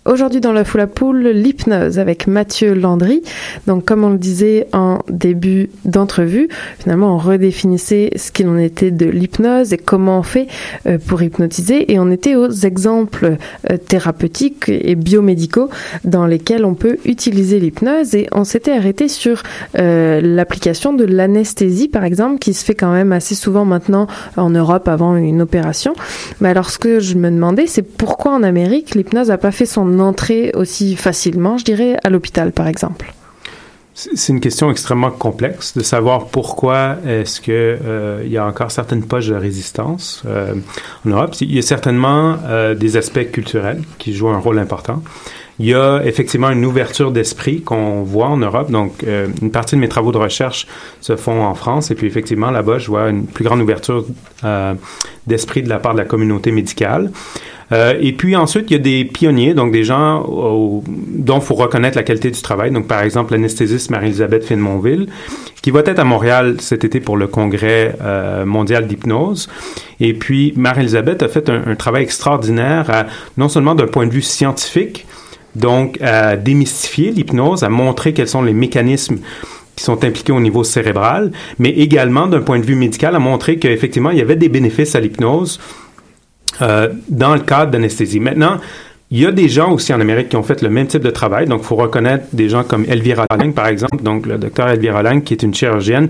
[0.07, 3.23] Aujourd'hui dans l'œuf ou la poule, l'hypnose avec Mathieu Landry.
[3.67, 8.93] Donc comme on le disait en début d'entrevue, finalement on redéfinissait ce qu'il en était
[8.93, 10.47] de l'hypnose et comment on fait
[10.87, 13.37] euh, pour hypnotiser et on était aux exemples
[13.69, 15.71] euh, thérapeutiques et biomédicaux
[16.05, 19.43] dans lesquels on peut utiliser l'hypnose et on s'était arrêté sur
[19.77, 24.51] euh, l'application de l'anesthésie par exemple qui se fait quand même assez souvent maintenant en
[24.51, 25.95] Europe avant une opération.
[26.41, 29.67] Mais alors ce que je me demandais c'est pourquoi en Amérique l'hypnose n'a pas fait
[29.67, 33.13] son entrée aussi facilement, je dirais, à l'hôpital par exemple.
[33.97, 38.71] C'est une question extrêmement complexe de savoir pourquoi est-ce que euh, il y a encore
[38.71, 40.53] certaines poches de résistance euh,
[41.07, 41.35] en Europe.
[41.41, 45.03] Il y a certainement euh, des aspects culturels qui jouent un rôle important.
[45.59, 48.71] Il y a effectivement une ouverture d'esprit qu'on voit en Europe.
[48.71, 50.67] Donc, une partie de mes travaux de recherche
[51.01, 51.91] se font en France.
[51.91, 54.05] Et puis, effectivement, là-bas, je vois une plus grande ouverture
[55.27, 57.11] d'esprit de la part de la communauté médicale.
[57.73, 61.55] Euh, et puis ensuite, il y a des pionniers, donc des gens au- dont faut
[61.55, 62.71] reconnaître la qualité du travail.
[62.71, 65.09] Donc, par exemple, l'anesthésiste Marie-Elisabeth Finemonville,
[65.63, 69.49] qui va être à Montréal cet été pour le congrès euh, mondial d'hypnose.
[69.99, 74.13] Et puis, Marie-Elisabeth a fait un, un travail extraordinaire, à- non seulement d'un point de
[74.13, 75.07] vue scientifique,
[75.57, 79.19] donc à démystifier l'hypnose, à montrer quels sont les mécanismes
[79.75, 83.59] qui sont impliqués au niveau cérébral, mais également d'un point de vue médical, à montrer
[83.59, 85.59] qu'effectivement, il y avait des bénéfices à l'hypnose
[86.63, 88.21] euh, dans le cadre d'anesthésie.
[88.21, 88.59] Maintenant,
[89.11, 91.11] il y a des gens aussi en Amérique qui ont fait le même type de
[91.11, 91.47] travail.
[91.47, 94.03] Donc, il faut reconnaître des gens comme Elvira Lang, par exemple.
[94.03, 96.09] Donc, le docteur Elvira Lang, qui est une chirurgienne,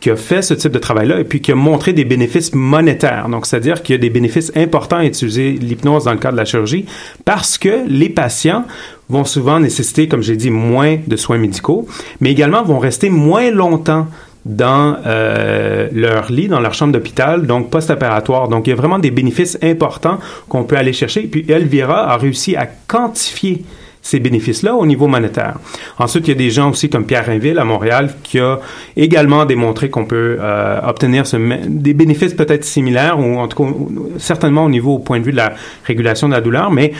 [0.00, 3.28] qui a fait ce type de travail-là et puis qui a montré des bénéfices monétaires.
[3.28, 6.38] Donc, c'est-à-dire qu'il y a des bénéfices importants à utiliser l'hypnose dans le cadre de
[6.38, 6.86] la chirurgie
[7.24, 8.64] parce que les patients
[9.08, 11.86] vont souvent nécessiter, comme j'ai dit, moins de soins médicaux,
[12.20, 14.06] mais également vont rester moins longtemps
[14.48, 18.48] dans euh, leur lit, dans leur chambre d'hôpital, donc post-opératoire.
[18.48, 21.22] Donc, il y a vraiment des bénéfices importants qu'on peut aller chercher.
[21.22, 23.62] Puis, Elvira a réussi à quantifier
[24.00, 25.58] ces bénéfices-là au niveau monétaire.
[25.98, 28.58] Ensuite, il y a des gens aussi comme Pierre Rainville à Montréal qui a
[28.96, 31.36] également démontré qu'on peut euh, obtenir ce
[31.68, 33.70] des bénéfices peut-être similaires ou en tout cas
[34.18, 35.52] certainement au niveau au point de vue de la
[35.84, 36.92] régulation de la douleur, mais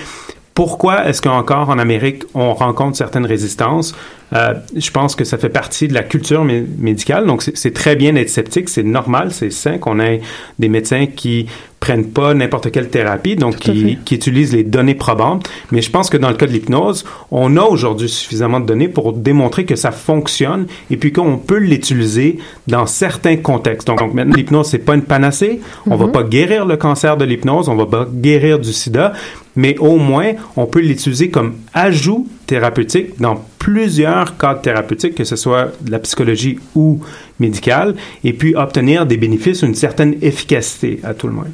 [0.59, 3.95] pourquoi est-ce qu'encore en Amérique, on rencontre certaines résistances?
[4.35, 7.27] Euh, je pense que ça fait partie de la culture mé- médicale.
[7.27, 8.69] Donc, c'est- très bien d'être sceptique.
[8.69, 10.21] C'est normal, c'est sain qu'on ait
[10.59, 11.47] des médecins qui
[11.79, 15.49] prennent pas n'importe quelle thérapie, donc qui, utilisent les données probantes.
[15.71, 18.89] Mais je pense que dans le cas de l'hypnose, on a aujourd'hui suffisamment de données
[18.89, 23.87] pour démontrer que ça fonctionne et puis qu'on peut l'utiliser dans certains contextes.
[23.87, 25.61] Donc, donc maintenant, l'hypnose, c'est pas une panacée.
[25.87, 26.13] On va Mhm.
[26.13, 29.13] pas guérir le cancer de l'hypnose, on va pas guérir du sida,
[29.61, 35.35] mais au moins, on peut l'utiliser comme ajout thérapeutique dans plusieurs cadres thérapeutiques, que ce
[35.35, 37.01] soit de la psychologie ou
[37.41, 41.49] médicale, et puis obtenir des bénéfices, une certaine efficacité à tout le monde.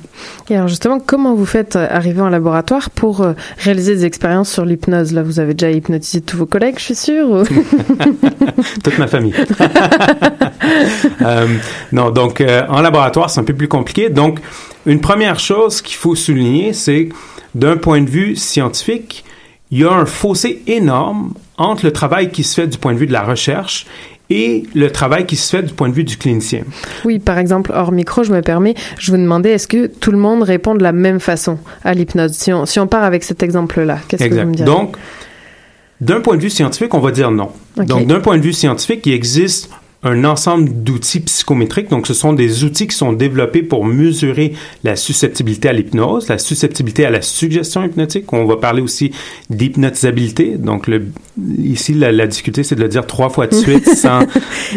[0.51, 4.53] Et alors justement, comment vous faites euh, arriver en laboratoire pour euh, réaliser des expériences
[4.53, 5.13] sur l'hypnose?
[5.13, 7.29] Là, vous avez déjà hypnotisé tous vos collègues, je suis sûre.
[7.31, 7.45] ou-
[8.85, 9.35] Toute ma famille.
[11.23, 11.47] Euh,
[11.93, 14.09] non, donc euh, en laboratoire, c'est un peu plus compliqué.
[14.09, 14.41] Donc,
[14.87, 17.15] une première chose qu'il faut souligner, c'est que
[17.55, 19.25] d'un point de vue scientifique,
[19.71, 22.99] il y a un fossé énorme entre le travail qui se fait du point de
[22.99, 23.87] vue de la recherche
[24.31, 26.63] et le travail qui se fait du point de vue du clinicien.
[27.05, 30.19] Oui, par exemple, hors micro, je me permets, je vous demandais, est-ce que tout le
[30.19, 32.33] monde répond de la même façon à l'hypnose?
[32.33, 34.67] Si on, si on part avec cet exemple-là, qu'est-ce que vous me direz?
[34.67, 34.97] Donc,
[36.01, 37.51] d'un point de vue scientifique, on va dire non.
[37.77, 39.71] Donc, d'un point de vue scientifique, il existe
[40.05, 41.89] un ensemble d'outils psychométriques.
[41.89, 44.53] Donc, ce sont des outils qui sont développés pour mesurer
[44.85, 48.33] la susceptibilité à l'hypnose, la susceptibilité à la suggestion hypnotique.
[48.33, 49.13] On va parler aussi
[49.51, 50.57] d'hypnotisabilité.
[50.59, 51.07] Donc, le,
[51.59, 54.21] ici, la, la difficulté, c'est de le dire trois fois de suite sans...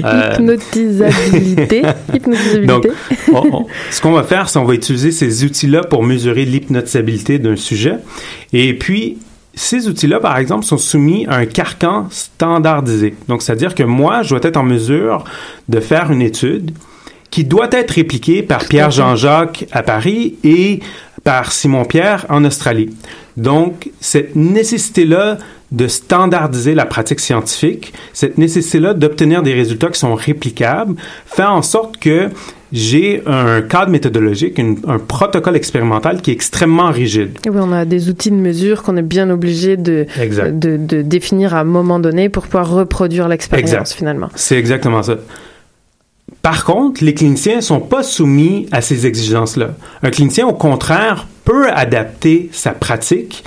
[0.03, 1.81] euh, Hypnotisabilité.
[2.13, 2.65] Hypnotisabilité.
[2.67, 2.87] donc,
[3.33, 7.37] on- on- ce qu'on va faire, c'est on va utiliser ces outils-là pour mesurer l'hypnotisabilité
[7.39, 7.95] d'un sujet.
[8.53, 9.17] Et puis,
[9.57, 13.15] ces outils-là, par exemple, sont soumis à un carcan standardisé.
[13.27, 15.23] Donc, c'est-à-dire que moi, je dois être en mesure
[15.67, 16.71] de faire une étude
[17.31, 20.79] qui doit être répliquée par Pierre Jean-Jacques à Paris et
[21.23, 22.95] par Simon Pierre en Australie.
[23.35, 25.39] Donc, cette nécessité-là
[25.71, 31.63] de standardiser la pratique scientifique, cette nécessité-là d'obtenir des résultats qui sont réplicables, fait en
[31.63, 32.29] sorte que
[32.73, 37.37] j'ai un cadre méthodologique, une- un protocole expérimental qui est extrêmement rigide.
[37.45, 40.57] Et oui, on a des outils de mesure qu'on est bien obligé de, Exact.
[40.59, 44.29] de, de définir à un moment donné pour pouvoir reproduire l'expérience finalement.
[44.35, 45.15] C'est exactement ça.
[46.41, 49.69] Par contre, les cliniciens sont pas soumis à ces exigences-là.
[50.03, 53.43] Un clinicien, au contraire, peut adapter sa pratique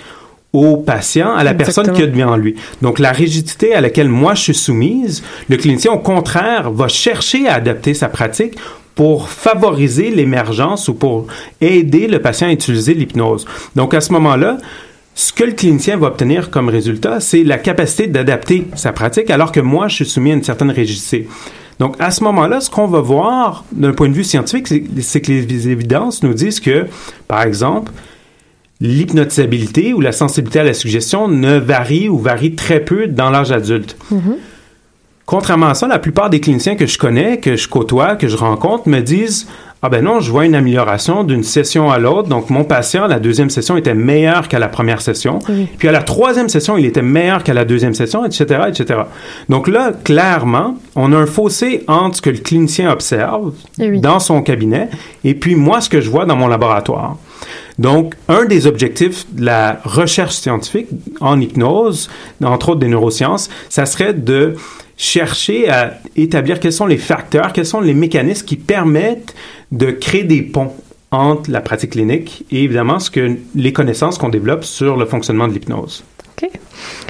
[0.53, 2.57] au patient, à la personne qui a devant lui.
[2.83, 7.47] Donc, la rigidité à laquelle moi je suis soumise, le clinicien, au contraire, va chercher
[7.47, 8.57] à adapter sa pratique
[9.01, 11.27] pour favoriser l'émergence ou pour
[11.63, 13.47] aider le patient à utiliser l'hypnose.
[13.75, 14.59] Donc, à ce moment-là,
[15.15, 19.53] ce que le clinicien va obtenir comme résultat, c'est la capacité d'adapter sa pratique, alors
[19.53, 21.27] que moi, je suis soumis à une certaine rigidité.
[21.79, 25.33] Donc, à ce moment-là, ce qu'on va voir d'un point de vue scientifique, c'est- que
[25.33, 26.85] les évidences nous disent que,
[27.27, 27.93] par exemple,
[28.83, 33.51] l'hypnotisabilité ou la sensibilité à la suggestion ne varie ou varie très peu dans l'âge
[33.51, 33.97] adulte.
[35.31, 38.37] Contrairement à ça, la plupart des cliniciens que je connais, que je côtoie, que je
[38.37, 39.47] rencontre, me disent
[39.81, 42.29] Ah ben non, je vois une amélioration d'une session à l'autre.
[42.29, 45.39] Donc mon patient, la deuxième session était meilleure qu'à la première session.
[45.79, 49.03] Puis à la troisième session, il était meilleur qu'à la deuxième session, etc., etc.
[49.49, 54.43] Donc là, clairement, on a un fossé entre ce que le clinicien observe dans son
[54.43, 54.89] cabinet
[55.23, 57.17] et puis moi, ce que je vois dans mon laboratoire.
[57.79, 60.89] Donc, un des objectifs de la recherche scientifique
[61.21, 62.11] en hypnose,
[62.45, 64.57] entre autres des neurosciences, ça serait de
[65.01, 69.35] chercher à établir quels sont les facteurs, quels sont les mécanismes qui permettent
[69.73, 70.75] de créer des ponts
[71.11, 75.49] entre la pratique clinique et évidemment ce que les connaissances qu'on développe sur le fonctionnement
[75.49, 76.05] de l'hypnose.
[76.37, 76.51] OK.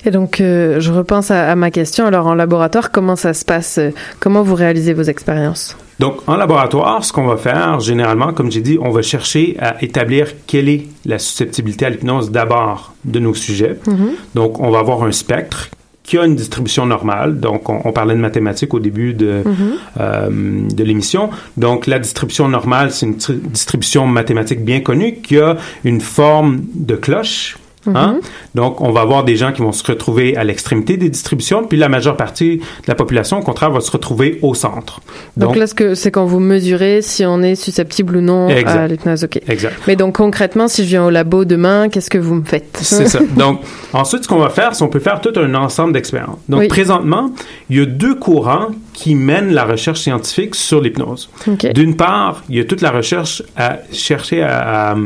[0.06, 2.06] Et donc, euh, je repense à, à, ma question.
[2.06, 3.80] Alors, en laboratoire, comment ça se passe?
[4.20, 5.76] Comment vous réalisez vos expériences?
[5.98, 9.82] Donc, en laboratoire, ce qu'on va faire, généralement, comme j'ai dit, on va chercher à
[9.82, 13.76] établir quelle est la susceptibilité à l'hypnose d'abord de nos sujets.
[13.86, 14.12] Mhm.
[14.36, 15.70] Donc, on va avoir un spectre
[16.10, 17.38] qui a une distribution normale.
[17.38, 19.72] Donc, on, on parlait de mathématiques au début de, Mhm.
[20.00, 20.28] euh,
[20.74, 21.30] de l'émission.
[21.56, 26.62] Donc, la distribution normale, c'est une tri- distribution mathématique bien connue qui a une forme
[26.74, 27.56] de cloche.
[27.96, 28.14] Hein?
[28.14, 28.20] Mhm.
[28.54, 31.78] Donc, on va avoir des gens qui vont se retrouver à l'extrémité des distributions, puis
[31.78, 35.00] la majeure partie de la population, au contraire, va se retrouver au centre.
[35.36, 38.76] Donc, là, c'est quand vous mesurez si on est susceptible ou non Exact.
[38.78, 39.24] à l'hypnose.
[39.24, 39.40] OK.
[39.48, 39.74] Exact.
[39.86, 42.78] Mais donc, concrètement, si je viens au labo demain, qu'est-ce que vous me faites?
[42.82, 43.20] C'est ça.
[43.36, 43.60] Donc,
[43.92, 46.38] ensuite, ce qu'on va faire, c'est on peut faire tout un ensemble d'expériences.
[46.48, 46.68] Donc, Oui.
[46.68, 47.30] présentement,
[47.68, 51.30] il y a deux courants qui mènent la recherche scientifique sur l'hypnose.
[51.74, 54.96] D'une part, il y a toute la recherche à chercher à, à-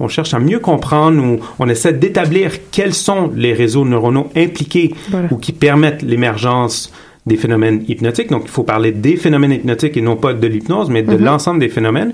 [0.00, 2.33] on cherche à mieux comprendre ou on essaie d'établir
[2.70, 5.28] quels sont les réseaux neuronaux impliqués Voilà.
[5.30, 6.90] ou qui permettent l'émergence
[7.26, 8.28] des phénomènes hypnotiques.
[8.30, 11.24] Donc, il faut parler des phénomènes hypnotiques et non pas de l'hypnose, mais de Mhm.
[11.24, 12.12] l'ensemble des phénomènes.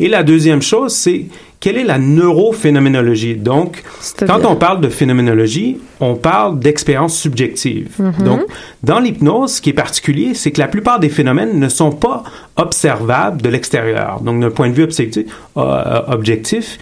[0.00, 1.24] Et la deuxième chose, c'est
[1.58, 3.34] quelle est la neurophénoménologie?
[3.34, 3.82] Donc,
[4.28, 7.88] quand on parle de phénoménologie, on parle d'expérience subjective.
[7.98, 8.24] Mhm.
[8.24, 8.40] Donc,
[8.84, 12.22] dans l'hypnose, ce qui est particulier, c'est que la plupart des phénomènes ne sont pas
[12.56, 14.20] observables de l'extérieur.
[14.20, 15.24] Donc, d'un point de vue objectif,
[15.56, 16.78] euh, objectif,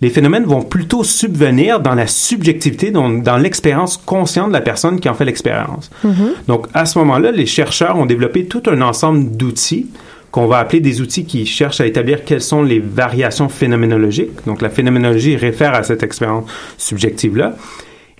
[0.00, 5.00] les phénomènes vont plutôt subvenir dans la subjectivité, donc dans l'expérience consciente de la personne
[5.00, 5.90] qui en fait l'expérience.
[6.02, 6.32] Mhm.
[6.48, 9.86] Donc, à ce moment-là, les chercheurs ont développé tout un ensemble d'outils
[10.30, 14.32] qu'on va appeler des outils qui cherchent à établir quelles sont les variations phénoménologiques.
[14.46, 17.54] Donc, la phénoménologie réfère à cette expérience subjective-là.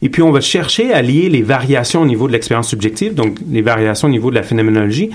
[0.01, 3.39] Et puis, on va chercher à lier les variations au niveau de l'expérience subjective, donc
[3.51, 5.11] les variations au niveau de la phénoménologie,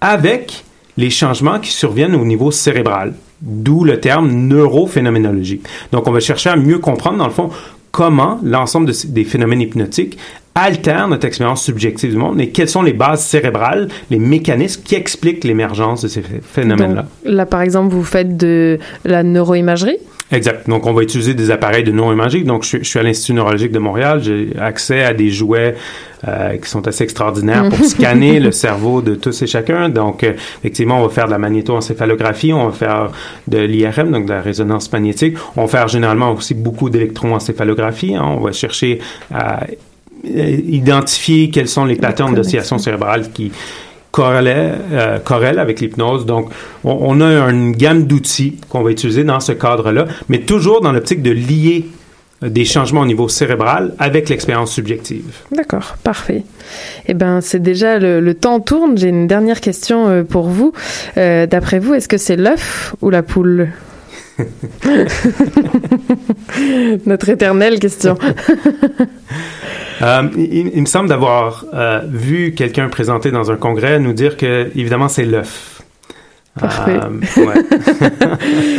[0.00, 0.64] avec
[0.96, 3.14] les changements qui surviennent au niveau cérébral,
[3.46, 5.60] d'où le terme neurophénoménologie.
[5.92, 7.50] Donc, on va chercher à mieux comprendre, dans le fond,
[7.92, 10.18] comment l'ensemble des phénomènes hypnotiques
[10.56, 14.94] altèrent notre expérience subjective du monde et quelles sont les bases cérébrales, les mécanismes qui
[14.94, 17.06] expliquent l'émergence de ces phé- phénomènes-là.
[17.24, 19.98] Là, par exemple, vous faites de la neuroimagerie?
[20.34, 20.68] Exact.
[20.68, 22.42] Donc, on va utiliser des appareils de neuroimagerie.
[22.42, 24.20] Donc, je, je suis à l'Institut neurologique de Montréal.
[24.22, 25.76] J'ai accès à des jouets
[26.26, 29.88] euh, qui sont assez extraordinaires pour scanner le cerveau de tous et chacun.
[29.88, 33.10] Donc, euh, effectivement, on va faire de la magnétoencéphalographie, on va faire
[33.46, 35.36] de l'IRM, donc de la résonance magnétique.
[35.56, 38.16] On va faire généralement aussi beaucoup d'électroencéphalographie.
[38.16, 38.24] hein.
[38.24, 38.98] On va chercher
[39.32, 43.52] à euh, identifier quels sont les patterns d'oscillation cérébrale qui
[44.18, 46.26] euh, corrèlent avec l'hypnose.
[46.26, 46.50] Donc,
[46.84, 51.22] on, a une gamme d'outils qu'on va utiliser dans ce cadre-là, mais toujours dans l'optique
[51.22, 51.86] de lier
[52.42, 55.24] euh, des changements au niveau cérébral avec l'expérience subjective.
[55.52, 56.44] D'accord, parfait.
[57.06, 58.96] Eh ben, c'est déjà le, temps tourne.
[58.98, 60.72] J'ai une dernière question euh, pour vous.
[61.16, 63.68] D'après vous, est-ce que c'est l'œuf ou la poule?
[67.06, 68.18] Notre éternelle question.
[70.02, 74.68] Euh, il, me semble d'avoir euh, vu quelqu'un présenter dans un congrès nous dire que,
[74.74, 75.73] évidemment, c'est l'œuf.
[76.58, 77.00] Parfait.
[77.02, 77.54] Euh, ouais.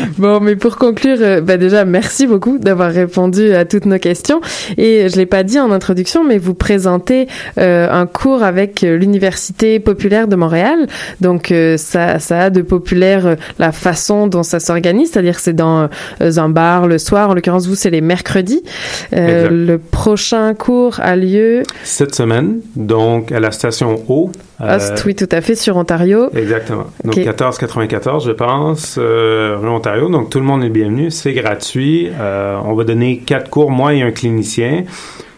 [0.17, 4.39] bon, mais pour conclure, euh, bah déjà, merci beaucoup d'avoir répondu à toutes nos questions.
[4.77, 9.81] Et je l'ai pas dit en introduction, mais vous présentez euh, un cours avec l'Université
[9.81, 10.87] populaire de Montréal.
[11.19, 15.89] Donc, ça, ça a de populaire la façon dont ça s'organise, c'est-à-dire que c'est dans
[16.21, 17.29] un bar le soir.
[17.29, 18.63] En l'occurrence, vous, c'est les mercredis.
[19.11, 24.31] Le prochain cours a lieu Cette semaine, donc, à la station O.
[24.61, 26.29] euh, oui, tout à fait, sur Ontario.
[26.35, 26.85] Exactement.
[27.03, 27.17] Donc Ok.
[27.17, 30.09] 1494, je pense, euh, rue Ontario.
[30.09, 31.11] Donc tout le monde est bienvenu.
[31.11, 32.09] C'est gratuit.
[32.19, 34.83] Euh, on va donner quatre cours, moi et un clinicien,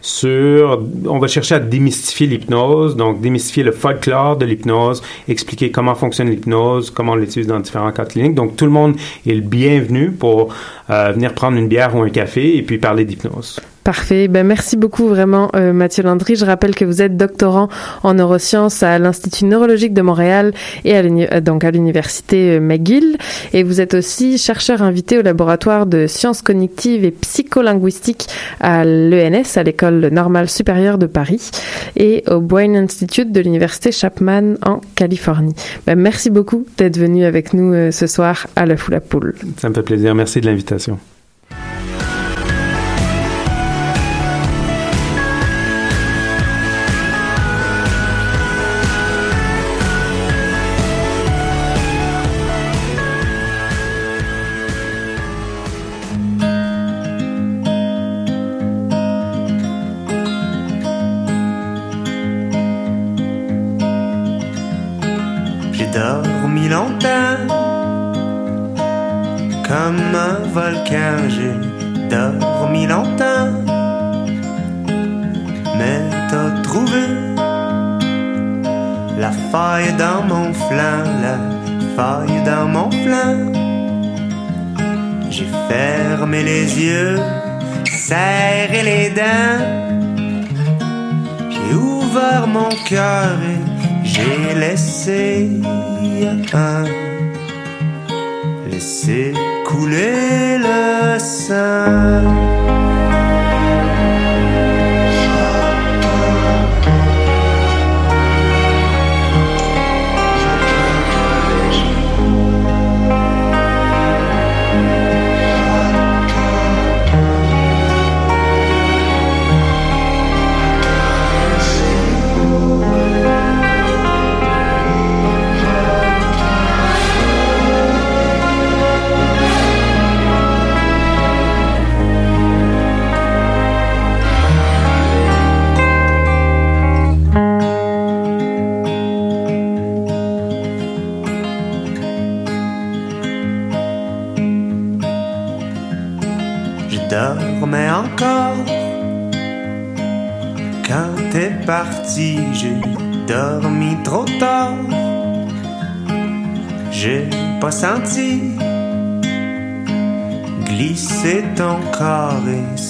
[0.01, 0.83] sur.
[1.05, 6.29] On va chercher à démystifier l'hypnose, donc démystifier le folklore de l'hypnose, expliquer comment fonctionne
[6.29, 8.35] l'hypnose, comment on l'utilise dans différents cas cliniques.
[8.35, 8.95] Donc tout le monde
[9.25, 10.53] est le bienvenu pour
[10.89, 13.59] euh, venir prendre une bière ou un café et puis parler d'hypnose.
[13.87, 14.27] Parfait.
[14.27, 16.35] Ben, merci beaucoup vraiment euh, Mathieu Landry.
[16.35, 17.69] Je rappelle que vous êtes doctorant
[18.03, 23.15] en neurosciences à l'Institut neurologique de Montréal et à euh, donc à l'université euh, McGill
[23.53, 28.27] et vous êtes aussi chercheur invité au laboratoire de sciences cognitives et psycholinguistiques
[28.59, 31.49] à l'ENS à l'école normale supérieure de Paris
[31.95, 35.55] et au Brain Institute de l'université Chapman en Californie.
[35.85, 39.33] Ben, merci beaucoup d'être venu avec nous ce soir à l'œuf ou la poule.
[39.55, 40.13] Ça me fait plaisir.
[40.13, 40.99] Merci de l'invitation.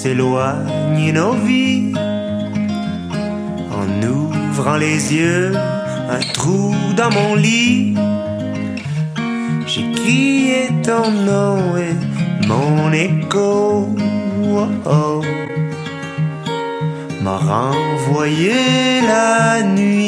[0.08, 1.92] Et s'éloigner nos vies.
[3.78, 5.52] En ouvrant les yeux,
[6.10, 7.94] un trou dans mon lit.
[9.66, 13.88] J'ai crié ton nom et mon écho
[14.56, 15.22] oh, oh,
[17.22, 18.54] m'a renvoyé
[19.06, 20.07] la nuit.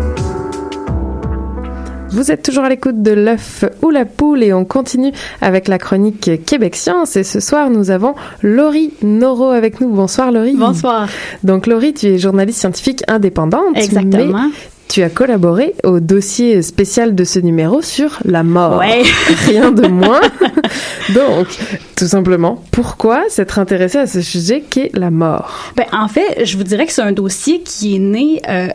[2.11, 5.77] Vous êtes toujours à l'écoute de l'œuf ou la poule et on continue avec la
[5.77, 9.89] chronique Québec Science et ce soir nous avons Laurie Noro avec nous.
[9.89, 10.55] Bonsoir Laurie.
[10.57, 11.07] Bonsoir.
[11.43, 13.77] Donc Laurie, tu es journaliste scientifique indépendante.
[13.77, 14.43] Exactement.
[14.43, 14.49] mais
[14.91, 18.79] tu as collaboré au dossier spécial de ce numéro sur la mort.
[18.79, 19.03] Ouais.
[19.47, 20.19] Rien de moins.
[21.15, 21.47] Donc,
[21.95, 25.71] tout simplement, pourquoi s'être intéressé à ce sujet qu'est la mort?
[25.77, 28.67] Ben, en fait, je vous dirais que c'est un dossier qui est né euh,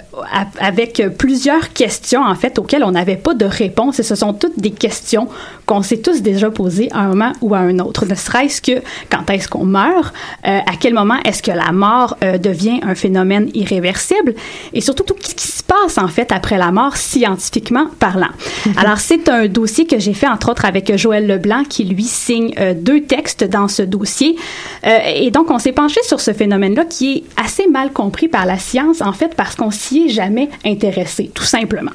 [0.59, 4.01] avec plusieurs questions, en fait, auxquelles on n'avait pas de réponse.
[4.01, 5.29] Et ce sont toutes des questions
[5.67, 8.07] qu'on s'est tous déjà posées à un moment ou à un autre.
[8.07, 10.15] Ne serait-ce que quand est-ce qu'on meurt?
[10.47, 14.35] Euh, à quel moment est-ce que la mort euh, devient un phénomène irréversible?
[14.73, 18.29] Et surtout, tout ce qui se passe, en en fait après la mort scientifiquement parlant.
[18.77, 22.53] Alors c'est un dossier que j'ai fait entre autres avec Joël Leblanc qui lui signe
[22.61, 24.37] euh, deux textes dans ce dossier
[24.85, 28.47] Euh, et donc on s'est penché sur ce phénomène-là qui est assez mal compris par
[28.47, 31.91] la science en fait parce qu'on s'y est jamais intéressé tout simplement.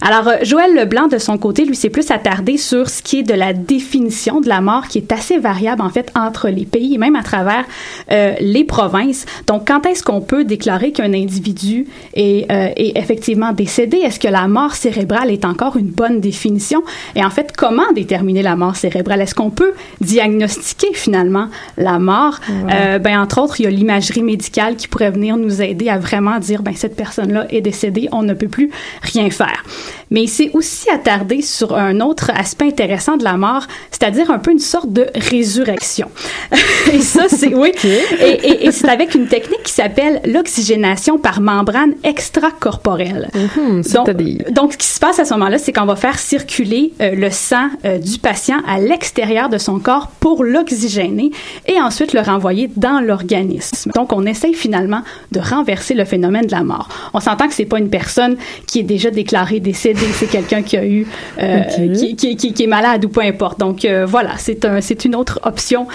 [0.00, 3.22] Alors euh, Joël Leblanc de son côté lui s'est plus attardé sur ce qui est
[3.22, 6.94] de la définition de la mort qui est assez variable en fait entre les pays
[6.94, 7.64] et même à travers
[8.08, 9.26] les provinces.
[9.46, 13.98] Donc quand est-ce qu'on peut déclarer qu'un individu est, est effectivement décédé?
[13.98, 16.82] Est-ce que la mort cérébrale est encore une bonne définition?
[17.16, 19.20] Et en fait, comment déterminer la mort cérébrale?
[19.20, 22.38] Est-ce qu'on peut diagnostiquer finalement la mort?
[22.72, 25.98] Euh, Ben entre autres, il y a l'imagerie médicale qui pourrait venir nous aider à
[25.98, 28.70] vraiment dire ben cette personne-là est décédée, on ne peut plus
[29.02, 29.64] rien faire.
[30.10, 34.38] Mais il s'est aussi attardé sur un autre aspect intéressant de la mort, c'est-à-dire un
[34.38, 36.08] peu une sorte de résurrection.
[36.92, 37.72] et ça, c'est oui.
[37.84, 43.29] Et, et- et c'est avec une technique qui s'appelle l'oxygénation par membrane extracorporelle.
[43.34, 47.14] Donc, donc, ce qui se passe à ce moment-là, c'est qu'on va faire circuler euh,
[47.14, 51.30] le sang euh, du patient à l'extérieur de son corps pour l'oxygéner
[51.66, 53.90] et ensuite le renvoyer dans l'organisme.
[53.94, 55.02] Donc, on essaye finalement
[55.32, 56.88] de renverser le phénomène de la mort.
[57.14, 60.76] On s'entend que c'est pas une personne qui est déjà déclarée décédée, c'est quelqu'un qui
[60.76, 61.06] a eu,
[61.40, 61.60] euh,
[61.94, 63.58] qui, qui, qui, qui est malade ou peu importe.
[63.60, 65.86] Donc, voilà, c'est un, c'est une autre option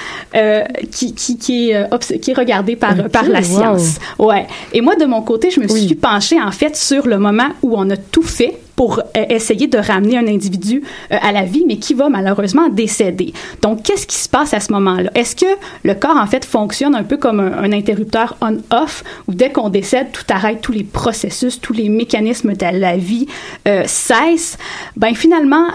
[0.91, 3.45] qui, qui, qui, est, qui est regardée par, par la wow.
[3.45, 3.95] science.
[4.19, 4.47] Ouais.
[4.73, 7.75] Et moi, de mon côté, je me suis penchée en fait sur le moment où
[7.75, 11.63] on a tout fait pour euh, essayer de ramener un individu euh, à la vie,
[11.67, 13.33] mais qui va malheureusement décéder.
[13.61, 15.09] Donc, qu'est-ce qui se passe à ce moment-là?
[15.15, 15.45] Est-ce que
[15.83, 20.11] le corps, en fait, fonctionne un peu comme un, interrupteur on-off, où dès qu'on décède,
[20.11, 23.27] tout arrête, tous les processus, tous les mécanismes de la vie
[23.67, 24.57] euh, cessent?
[24.97, 25.65] Ben, finalement,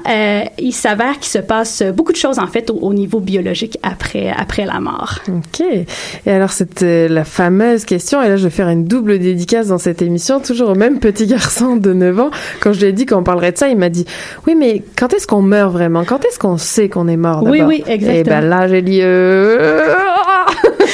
[0.59, 4.31] il s'avère qu'il se passe beaucoup de choses, en fait, au, au niveau biologique après,
[4.31, 5.19] après la mort.
[5.29, 5.61] Ok.
[5.61, 9.79] Et alors, c'était la fameuse question, et là, je vais faire une double dédicace dans
[9.79, 12.31] cette émission, toujours au même petit garçon de 9 ans.
[12.61, 14.05] Quand je ai dit qu'on parlerait de ça, il m'a dit
[14.47, 16.05] Oui, mais quand est-ce qu'on meurt vraiment?
[16.05, 18.21] Quand est-ce qu'on sait qu'on est mort Oui, oui, exactement.
[18.21, 19.95] Et ben là, j'ai dit euh,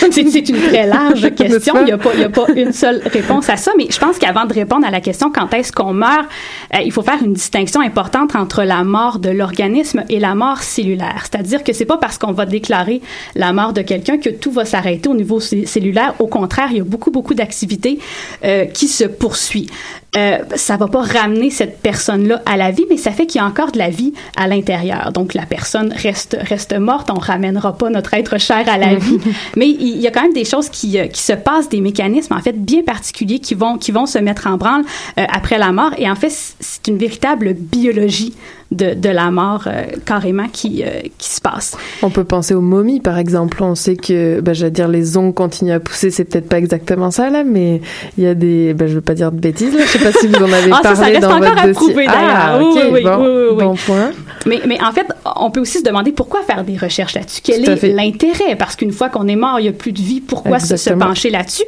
[0.11, 1.75] c'est une très large question.
[1.81, 3.73] Il n'y a, pas- a une seule réponse à ça.
[3.77, 6.27] Mais je pense qu'avant de répondre à la question quand est-ce qu'on meurt,
[6.75, 10.63] euh, il faut faire une distinction importante entre la mort de l'organisme et la mort
[10.63, 11.25] cellulaire.
[11.31, 13.01] C'est-à-dire que c'est pas parce qu'on va déclarer
[13.35, 16.15] la mort de quelqu'un que tout va s'arrêter au niveau cellulaire.
[16.19, 17.99] Au contraire, il y a beaucoup, beaucoup d'activités
[18.45, 19.71] euh, qui se poursuivent.
[20.17, 23.45] Euh, ça va pas ramener cette personne-là à la vie, mais ça fait qu'il y
[23.45, 25.13] a encore de la vie à l'intérieur.
[25.13, 29.19] Donc la personne reste reste morte, on ramènera pas notre être cher à la vie,
[29.57, 32.35] mais il y a quand même des choses qui, euh, qui se passent, des mécanismes
[32.35, 34.83] en fait bien particuliers qui vont qui vont se mettre en branle
[35.19, 35.91] euh, après la mort.
[35.99, 36.31] Et en fait,
[36.61, 38.35] c'est une véritable biologie
[38.73, 41.77] de, de la mort euh, carrément qui euh, qui se passe.
[42.03, 43.63] On peut penser aux momies, par exemple.
[43.63, 46.11] On sait que, ben, j'allais dire, les ongles continuent à pousser.
[46.11, 47.81] C'est peut-être pas exactement ça, là, mais
[48.19, 49.83] il y a des, ben, je veux pas dire de bêtises, là.
[49.85, 51.59] Je sais pas si vous en avez Ah, ça, ça parlé reste dans encore votre
[51.63, 51.73] à dossier.
[51.75, 53.65] prouver, ah, ok, Oui, oui, bon, oui, oui, oui.
[53.65, 54.11] bon point.
[54.47, 57.41] Mais, mais en fait, on peut aussi se demander pourquoi faire des recherches là-dessus.
[57.43, 58.57] Quel est l'intérêt?
[58.57, 60.21] Parce qu'une fois qu'on est mort, il n'y a plus de vie.
[60.21, 61.65] Pourquoi se, pencher là-dessus?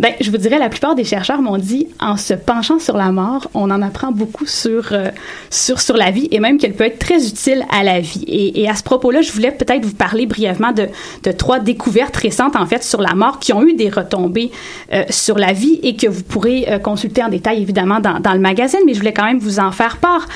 [0.00, 3.12] Ben, je vous dirais, la plupart des chercheurs m'ont dit, en se penchant sur la
[3.12, 5.10] mort, on en apprend beaucoup sur, euh,
[5.50, 8.24] sur, sur la vie et même qu'elle peut être très utile à la vie.
[8.26, 10.88] Et, à ce propos-là, je voulais peut-être vous parler brièvement de,
[11.22, 14.50] de trois découvertes récentes, en fait, sur la mort qui ont eu des retombées
[14.92, 18.32] euh, sur la vie et que vous pourrez euh, consulter en détail, évidemment, dans, dans
[18.32, 20.26] le magazine, mais je voulais quand même vous en faire part.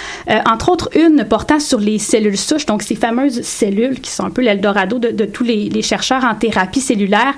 [0.46, 4.30] Entre autres, une portant sur les cellules souches, donc ces fameuses cellules qui sont un
[4.30, 7.34] peu l'Eldorado de, de tous les, chercheurs en thérapie cellulaire.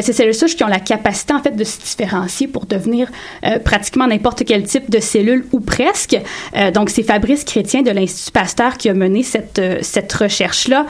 [0.00, 3.08] Ces cellules souches qui ont la capacité, en fait, de se différencier pour devenir
[3.44, 6.16] euh, pratiquement n'importe quel type de cellule ou presque.
[6.56, 10.86] Euh, donc, c'est Fabrice Chrétien de l'Institut Pasteur qui a mené cette, euh, cette recherche-là.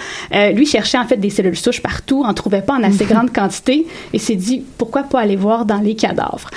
[0.54, 3.86] Lui cherchait, en fait, des cellules souches partout, en trouvait pas en assez grande quantité
[4.12, 6.48] et s'est dit, pourquoi pas aller voir dans les cadavres?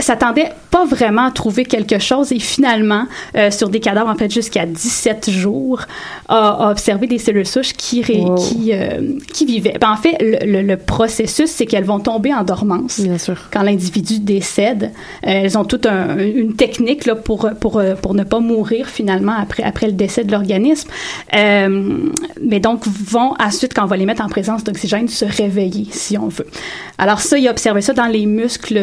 [0.00, 3.04] S'attendait pas vraiment à trouver quelque chose et finalement,
[3.50, 5.82] sur des cadavres, en fait, jusqu'à 17 jours,
[6.28, 8.34] a, a observé des cellules souches qui, ré- Wow.
[8.36, 8.72] qui,
[9.32, 9.74] qui vivaient.
[9.80, 13.37] Ben, en fait, le, le- le processus, c'est qu'elles vont tomber en dormance Bien sûr.
[13.50, 14.92] Quand l'individu décède.
[15.26, 19.34] Euh, elles ont toute un- une technique pour, pour, euh, pour ne pas mourir finalement
[19.40, 20.88] après, après le décès de l'organisme.
[21.34, 21.98] Euh,
[22.42, 26.18] mais donc, vont ensuite, quand on va les mettre en présence d'oxygène, se réveiller, si
[26.18, 26.46] on veut.
[26.98, 28.80] Alors ça, il a observé ça dans les muscles,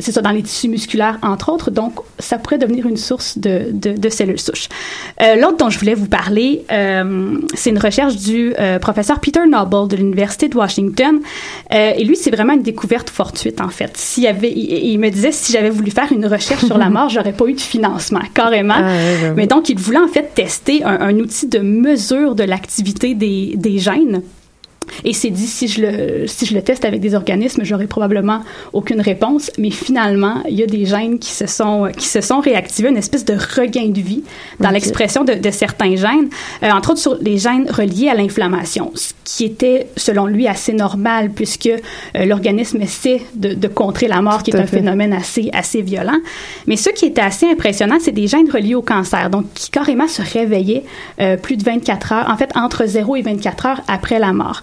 [0.00, 1.70] c'est ça, dans les tissus musculaires, entre autres.
[1.70, 4.68] Donc, ça pourrait devenir une source de, de, cellules souches.
[5.20, 6.64] L'autre dont je voulais vous parler,
[7.54, 11.20] c'est une recherche du professeur Peter Noble de l'Université de Washington.
[11.70, 13.96] Et lui, c'est vraiment une découverte fortuite, en fait.
[13.96, 16.90] S'il y avait, il, il me disait, si j'avais voulu faire une recherche sur la
[16.90, 18.74] mort, j'aurais pas eu de financement, carrément.
[18.78, 19.32] Ah.
[19.36, 23.54] Mais donc, il voulait en fait tester un, un outil de mesure de l'activité des,
[23.56, 24.22] des gènes
[25.04, 28.40] Et c'est dit, si je, le, si je le teste avec des organismes, j'aurai probablement
[28.72, 29.50] aucune réponse.
[29.58, 32.96] Mais finalement, il y a des gènes qui se sont, qui se sont réactivés, une
[32.96, 34.22] espèce de regain de vie
[34.60, 36.28] dans l'expression de, de certains gènes,
[36.62, 40.72] euh, entre autres sur les gènes reliés à l'inflammation, ce qui était, selon lui, assez
[40.72, 44.78] normal puisque euh, l'organisme essaie de, de contrer la mort, qui est un fait.
[44.78, 46.18] phénomène assez, assez violent.
[46.66, 50.08] Mais ce qui était assez impressionnant, c'est des gènes reliés au cancer, donc qui carrément
[50.08, 50.84] se réveillaient
[51.20, 54.62] euh, plus de 24 heures, en fait entre 0 et 24 heures après la mort.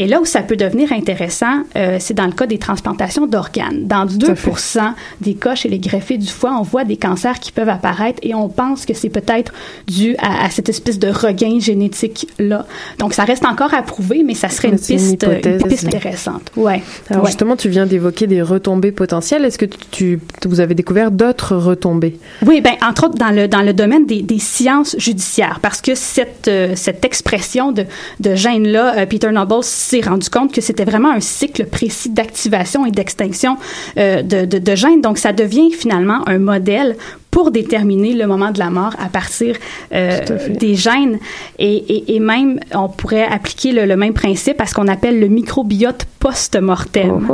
[0.00, 3.86] Et là où ça peut devenir intéressant, euh, c'est dans le cas des transplantations d'organes.
[3.86, 7.68] Dans 2% des cas chez les greffés du foie, on voit des cancers qui peuvent
[7.68, 9.52] apparaître et on pense que c'est peut-être
[9.88, 12.66] dû à, à cette espèce de regain génétique-là.
[12.98, 15.62] Donc ça reste encore à prouver, mais ça serait une piste, une hypothèse.
[15.64, 16.52] piste intéressante.
[16.56, 16.80] Ouais.
[17.10, 17.30] Alors Ouais.
[17.30, 19.44] justement, tu viens d'évoquer des retombées potentielles.
[19.44, 22.18] Est-ce que tu, tu- vous avez découvert d'autres retombées?
[22.46, 25.94] Oui, ben entre autres dans le dans le domaine des, des sciences judiciaires, parce que
[25.96, 27.84] cette euh, cette expression de
[28.20, 32.84] de gène là, Peter Noble s'est rendu compte que c'était vraiment un cycle précis d'activation
[32.84, 33.56] et d'extinction
[33.96, 35.00] euh, de, de de gènes.
[35.00, 36.96] Donc ça devient finalement un modèle
[37.30, 39.56] pour déterminer le moment de la mort à partir
[39.92, 40.18] euh,
[40.48, 41.18] des gènes
[41.58, 45.20] et, et, et même on pourrait appliquer le, le même principe à ce qu'on appelle
[45.20, 47.28] le microbiote post-mortem.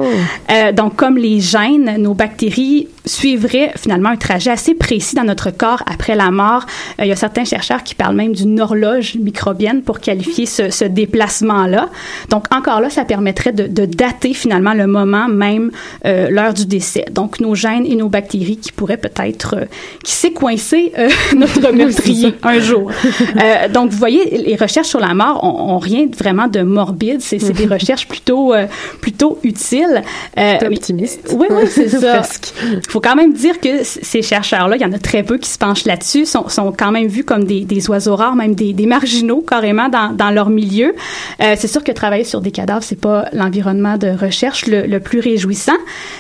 [0.51, 5.51] Euh, donc comme les gènes, nos bactéries suivraient finalement un trajet assez précis dans notre
[5.51, 6.67] corps après la mort.
[6.99, 10.71] Euh, il y a certains chercheurs qui parlent même d'une horloge microbienne pour qualifier ce,
[10.71, 11.89] ce déplacement-là.
[12.31, 15.71] Donc encore là, ça permettrait de, de dater finalement le moment même,
[16.05, 17.07] l'heure du décès.
[17.11, 19.57] Donc nos gènes et nos bactéries qui pourraient peut-être
[20.05, 22.91] qui s'est coincé euh, notre meurtrier un jour.
[23.43, 27.21] Euh, donc, vous voyez, les recherches sur la mort ont, ont rien vraiment de morbide.
[27.21, 28.67] C'est des recherches plutôt, euh,
[29.01, 30.03] plutôt utiles.
[30.39, 31.35] Euh, optimiste.
[31.37, 32.23] Oui, oui, c'est ça.
[32.63, 35.49] Il faut quand même dire que ces chercheurs-là, il y en a très peu qui
[35.49, 38.73] se penchent là-dessus, sont, sont quand même vus comme des, des oiseaux rares, même des,
[38.73, 40.95] des marginaux carrément dans, dans leur milieu.
[41.41, 45.21] C'est sûr que travailler sur des cadavres, c'est pas l'environnement de recherche le, le plus
[45.21, 45.73] réjouissant,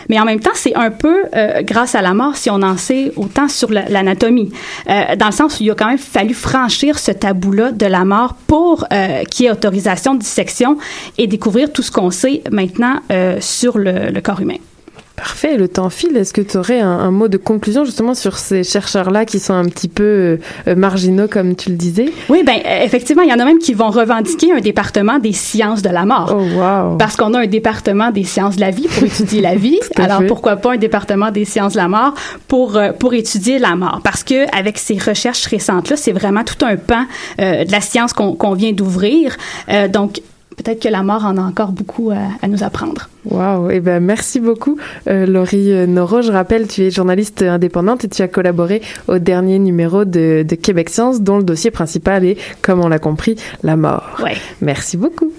[0.08, 1.24] mais en même temps, c'est un peu
[1.60, 4.52] grâce à la mort si on en sait autant sur la- l'anatomie,
[4.90, 8.04] euh, dans le sens où il a quand même fallu franchir ce tabou-là de la
[8.04, 10.76] mort pour euh, qu'il y ait autorisation de dissection
[11.18, 14.56] et découvrir tout ce qu'on sait maintenant euh, sur le corps humain.
[15.16, 16.16] Parfait, le temps file.
[16.16, 19.54] Est-ce que tu aurais un, un mot de conclusion justement sur ces chercheurs-là qui sont
[19.54, 20.36] un petit peu euh,
[20.66, 22.06] euh, marginaux, comme tu le disais?
[22.28, 25.32] Oui, ben euh, effectivement, il y en a même qui vont revendiquer un département des
[25.32, 26.36] sciences de la mort.
[26.36, 26.96] Oh, wow.
[26.96, 29.78] Parce qu'on a un département des sciences de la vie pour étudier la vie.
[29.96, 30.26] Alors fait.
[30.26, 32.14] pourquoi pas un département des sciences de la mort
[32.48, 34.00] pour euh, pour étudier la mort?
[34.02, 37.04] Parce que avec ces recherches récentes là, c'est vraiment tout un pan
[37.40, 39.36] euh, de la science qu'on vient d'ouvrir.
[39.92, 40.20] Donc
[40.56, 43.08] peut-être que la mort en a encore beaucoup à, à nous apprendre.
[43.24, 44.76] Waouh, eh ben merci beaucoup
[45.08, 46.22] euh, Laurie euh, Noro.
[46.22, 50.54] Je rappelle, tu es journaliste indépendante et tu as collaboré au dernier numéro de, de
[50.54, 54.16] Québec Science, dont le dossier principal est, comme on l'a compris, la mort.
[54.22, 54.36] Ouais.
[54.60, 55.32] Merci beaucoup.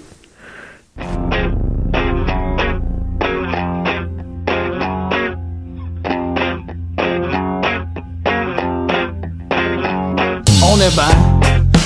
[10.62, 11.04] On est ben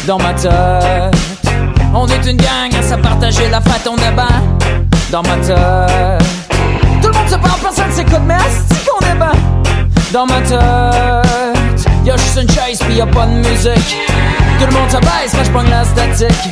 [0.07, 1.40] dans ma tête.
[1.93, 3.89] On est une gang à se partager la fête.
[3.91, 4.29] On est ben
[5.11, 6.25] dans ma tête.
[7.03, 9.33] Tout le monde se parle, personne s'écoute, mais est qu'on est ben
[10.13, 11.87] dans ma tête?
[12.05, 13.97] Y'a juste une chaise pis y'a pas de musique.
[14.59, 16.51] Tout le monde se baisse pogne la statique.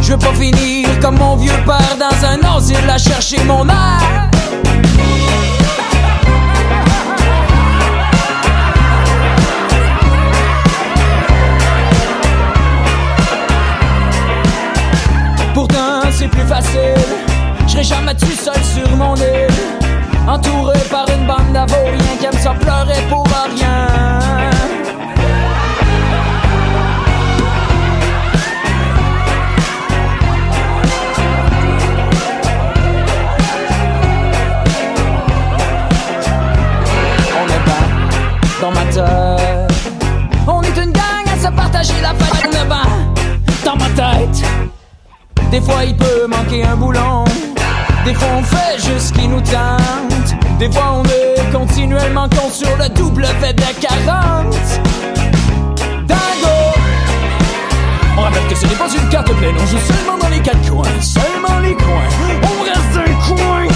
[0.00, 4.28] Je veux pas finir comme mon vieux père dans un asile à chercher mon air.
[16.28, 16.94] Plus facile.
[17.66, 19.48] Je serai jamais tout seul sur mon île.
[20.26, 23.88] Entouré par une bande d'avoriens Qui aiment ça pleurer pour rien.
[37.40, 39.92] On est pas dans ma tête
[40.46, 41.02] On est une gang
[41.32, 42.48] à se partager la fête.
[42.48, 44.57] On est dans ma tête
[45.50, 47.24] des fois il peut manquer un boulon.
[48.04, 50.34] Des fois on fait juste ce qui nous tente.
[50.58, 54.56] Des fois on est continuellement con sur le double fait de 40
[56.06, 56.18] Dingo!
[58.16, 60.68] On rappelle que ce n'est pas une carte pleine On joue seulement dans les quatre
[60.68, 62.08] coins Seulement les coins.
[62.42, 63.66] On reste un coin.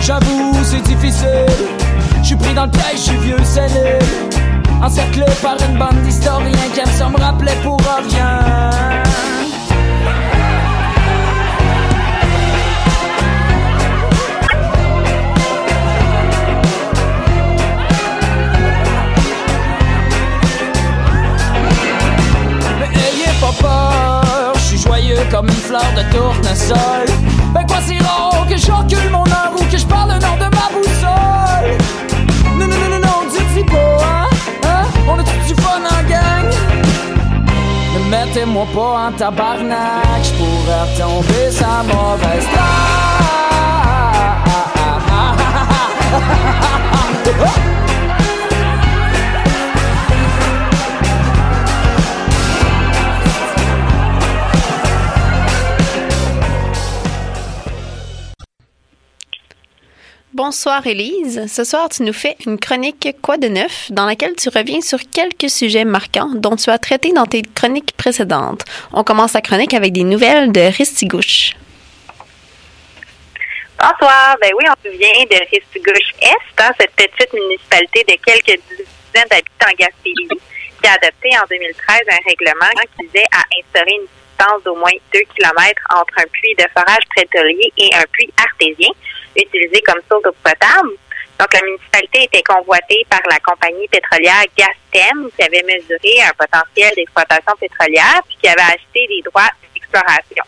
[0.00, 1.46] J'avoue c'est difficile.
[2.22, 3.98] Je suis pris dans le piège, je suis vieux sénile
[4.82, 8.40] Encerclé par une bande d'historiens Qui aiment ça me rappeler pour rien
[25.30, 27.06] comme une fleur de tournesol.
[27.52, 30.44] Ben quoi c'est rare que je recule mon heure que je parle le nom de
[30.44, 31.76] ma boussole.
[32.58, 33.18] Non, non, non, non, non,
[33.54, 34.28] dis pas, hein,
[34.64, 36.50] hein, on a tout du fun en gang.
[37.94, 43.28] Ne mettez-moi pas en tabarnak, je pourrais retomber sa mauvaise traque.
[60.38, 61.52] Bonsoir Élise.
[61.52, 65.00] Ce soir, tu nous fais une chronique Quoi de neuf dans laquelle tu reviens sur
[65.12, 68.62] quelques sujets marquants dont tu as traité dans tes chroniques précédentes.
[68.92, 71.54] On commence la chronique avec des nouvelles de Ristigouche.
[73.80, 74.36] Bonsoir.
[74.40, 79.66] Ben oui, on se souvient de Ristigouche-Est, hein, cette petite municipalité de quelques dizaines d'habitants
[79.66, 80.28] en Gaspésie,
[80.80, 84.94] qui a adopté en 2013 un règlement qui visait à instaurer une distance d'au moins
[85.12, 88.90] 2 km entre un puits de forage pétrolier et un puits artésien
[89.42, 90.90] utilisé comme source d'eau potable.
[91.38, 96.90] Donc, la municipalité était convoitée par la compagnie pétrolière Gastem, qui avait mesuré un potentiel
[96.96, 100.44] d'exploitation pétrolière, puis qui avait acheté des droits d'exploration.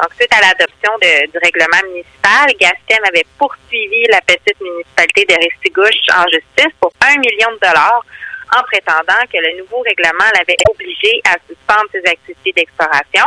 [0.00, 6.04] Donc, suite à l'adoption du règlement municipal, Gastem avait poursuivi la petite municipalité de Restigouche
[6.12, 8.04] en justice pour un million de dollars
[8.52, 13.26] en prétendant que le nouveau règlement l'avait obligé à suspendre ses activités d'exploration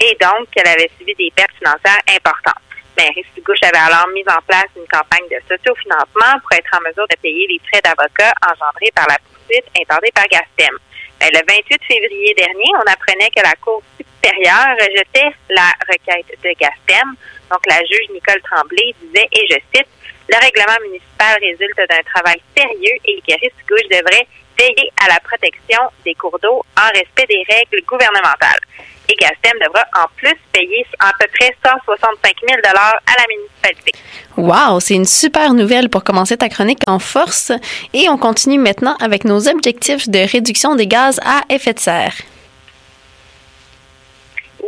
[0.00, 2.62] et donc qu'elle avait subi des pertes financières importantes.
[2.98, 7.06] Mais Ristigouche avait alors mis en place une campagne de sociofinancement pour être en mesure
[7.06, 10.74] de payer les frais d'avocat engendrés par la poursuite intentée par Gastem.
[11.20, 16.50] Ben, le 28 février dernier, on apprenait que la Cour supérieure rejetait la requête de
[16.58, 17.14] Gastem.
[17.50, 19.88] Donc, la juge Nicole Tremblay disait, et je cite,
[20.28, 24.26] le règlement municipal résulte d'un travail sérieux et que Ristigouche devrait
[24.58, 28.60] veiller à la protection des cours d'eau en respect des règles gouvernementales
[29.08, 33.92] et Gastem devra en plus payer à peu près 165 000 à la municipalité.
[34.36, 37.52] Wow, c'est une super nouvelle pour commencer ta chronique en force.
[37.92, 42.14] Et on continue maintenant avec nos objectifs de réduction des gaz à effet de serre.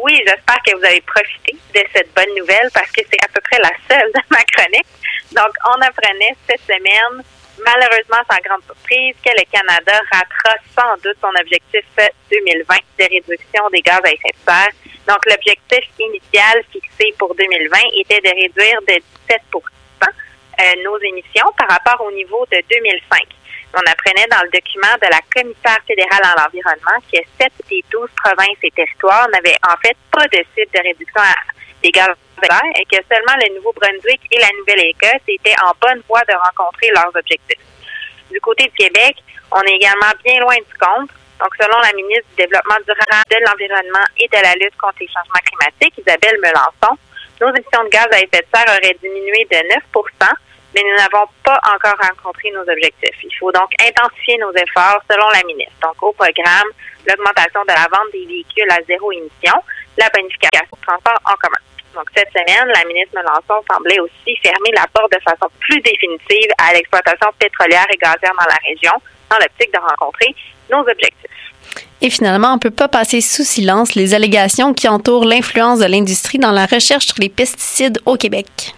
[0.03, 3.41] Oui, j'espère que vous avez profité de cette bonne nouvelle parce que c'est à peu
[3.43, 4.87] près la seule de ma chronique.
[5.33, 7.23] Donc, on apprenait cette semaine
[7.65, 11.85] malheureusement, sans grande surprise, que le Canada ratera sans doute son objectif
[12.31, 14.73] 2020 de réduction des gaz à effet de serre.
[15.09, 19.71] Donc, l'objectif initial fixé pour 2020 était de réduire de 17%
[20.61, 23.21] euh, nos émissions par rapport au niveau de 2005.
[23.73, 28.11] On apprenait dans le document de la commissaire fédérale en l'environnement que 7 des 12
[28.17, 31.23] provinces et territoires n'avaient en fait pas de site de réduction
[31.83, 32.17] des gaz
[32.79, 37.13] et que seulement le Nouveau-Brunswick et la Nouvelle-Écosse étaient en bonne voie de rencontrer leurs
[37.15, 37.61] objectifs.
[38.31, 39.17] Du côté du Québec,
[39.53, 41.11] on est également bien loin du compte.
[41.41, 45.09] Donc, selon la ministre du Développement durable, de l'Environnement et de la lutte contre les
[45.09, 46.97] changements climatiques, Isabelle Melançon,
[47.41, 50.35] nos émissions de gaz à effet de serre auraient diminué de 9%
[50.75, 53.19] mais nous n'avons pas encore rencontré nos objectifs.
[53.25, 55.75] Il faut donc intensifier nos efforts selon la ministre.
[55.83, 56.71] Donc, au programme,
[57.07, 59.55] l'augmentation de la vente des véhicules à zéro émission,
[59.99, 61.59] la bonification du transport en commun.
[61.95, 66.51] Donc, cette semaine, la ministre Melançon semblait aussi fermer la porte de façon plus définitive
[66.59, 68.93] à l'exploitation pétrolière et gazière dans la région,
[69.31, 70.35] dans l'optique de rencontrer
[70.71, 71.31] nos objectifs.
[72.01, 75.85] Et finalement, on ne peut pas passer sous silence les allégations qui entourent l'influence de
[75.85, 78.75] l'industrie dans la recherche sur les pesticides au Québec.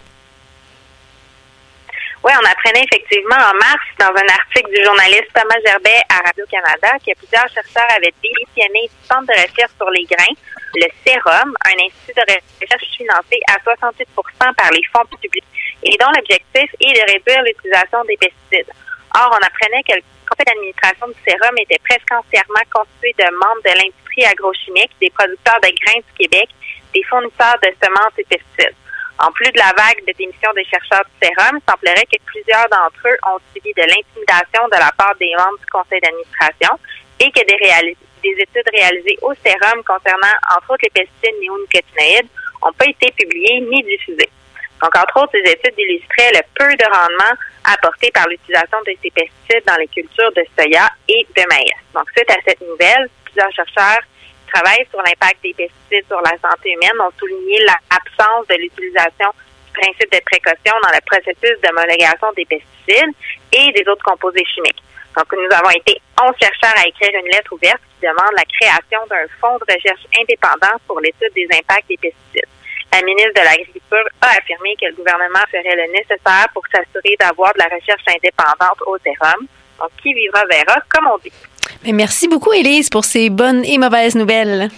[2.22, 6.94] Oui, on apprenait effectivement en mars, dans un article du journaliste Thomas Gerbet à Radio-Canada,
[7.02, 10.38] que plusieurs chercheurs avaient démissionné du centre de recherche sur les grains,
[10.78, 14.06] le Sérum, un institut de recherche financé à 68
[14.54, 15.50] par les fonds publics
[15.82, 18.70] et dont l'objectif est de réduire l'utilisation des pesticides.
[19.18, 23.66] Or, on apprenait que le conseil d'administration du Sérum était presque entièrement constitué de membres
[23.66, 26.48] de l'industrie agrochimique, des producteurs de grains du Québec,
[26.94, 28.78] des fournisseurs de semences et pesticides.
[29.22, 32.68] En plus de la vague de démission des chercheurs du Sérum, il semblerait que plusieurs
[32.68, 36.74] d'entre eux ont subi de l'intimidation de la part des membres du conseil d'administration
[37.22, 42.26] et que des, des études réalisées au Sérum concernant, entre autres, les pesticides néonicotinoïdes
[42.66, 44.30] n'ont pas été publiées ni diffusées.
[44.82, 49.10] Donc, entre autres, ces études illustraient le peu de rendement apporté par l'utilisation de ces
[49.14, 51.78] pesticides dans les cultures de soya et de maïs.
[51.94, 54.02] Donc, suite à cette nouvelle, plusieurs chercheurs
[54.52, 59.80] travaillent sur l'impact des pesticides sur la santé humaine ont souligné l'absence de l'utilisation du
[59.80, 63.14] principe de précaution dans le processus d'homologation des pesticides
[63.52, 64.82] et des autres composés chimiques.
[65.16, 69.00] Donc, nous avons été 11 chercheurs à écrire une lettre ouverte qui demande la création
[69.08, 72.48] d'un fonds de recherche indépendant pour l'étude des impacts des pesticides.
[72.92, 77.52] La ministre de l'Agriculture a affirmé que le gouvernement ferait le nécessaire pour s'assurer d'avoir
[77.54, 79.48] de la recherche indépendante au sérum.
[79.80, 81.32] Donc, qui vivra verra, comme on dit.
[81.90, 84.70] Merci beaucoup, Élise, pour ces bonnes et mauvaises nouvelles.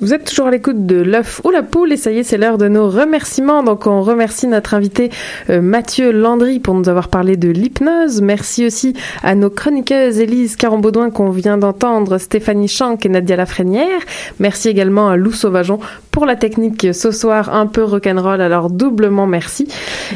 [0.00, 2.38] Vous êtes toujours à l'écoute de l'œuf ou la poule et ça y est, c'est
[2.38, 3.64] l'heure de nos remerciements.
[3.64, 5.10] Donc on remercie notre invité
[5.50, 8.22] euh, Mathieu Landry pour nous avoir parlé de l'hypnose.
[8.22, 8.94] Merci aussi
[9.24, 14.00] à nos chroniqueuses Élise Carambaudouin qu'on vient d'entendre, Stéphanie Chanck et Nadia Lafrenière.
[14.38, 15.80] Merci également à Lou Sauvageon
[16.12, 19.66] pour la technique ce soir un peu rock'n'roll, alors doublement merci.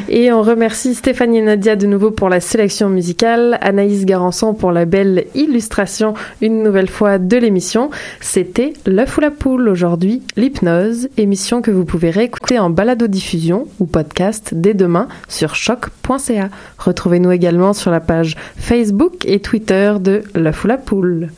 [0.07, 4.71] Et on remercie Stéphanie et Nadia de nouveau pour la sélection musicale, Anaïs Garançon pour
[4.71, 7.89] la belle illustration une nouvelle fois de l'émission.
[8.21, 13.85] C'était l'œuf ou la poule aujourd'hui, l'hypnose, émission que vous pouvez réécouter en balado-diffusion ou
[13.87, 16.49] podcast dès demain sur choc.ca.
[16.77, 21.29] Retrouvez-nous également sur la page Facebook et Twitter de l'œuf ou la poule.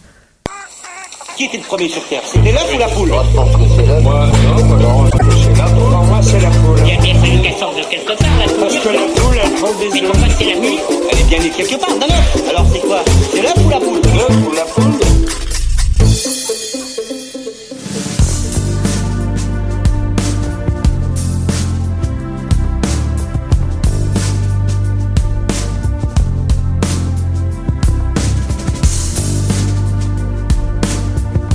[1.38, 2.22] Qui était le premier sur Terre?
[2.26, 3.08] C'était l'œuf ou la poule?
[3.10, 4.04] Moi, je pense que c'est l'œuf.
[4.04, 4.28] Moi,
[4.58, 5.90] non, moi, non, c'est la poule.
[6.08, 6.80] Moi, c'est la poule.
[6.86, 8.60] Il y a bien fallu qu'elle sorte de quelque part, la poule.
[8.60, 10.12] Parce que la poule, elle prend des Mais œufs.
[10.12, 10.78] pourquoi c'est la nuit
[11.12, 12.50] Elle est bien née quelque part d'un œuf.
[12.50, 13.00] Alors c'est quoi?
[13.34, 14.02] C'est l'œuf ou la poule?
[14.16, 14.85] L'œuf ou la poule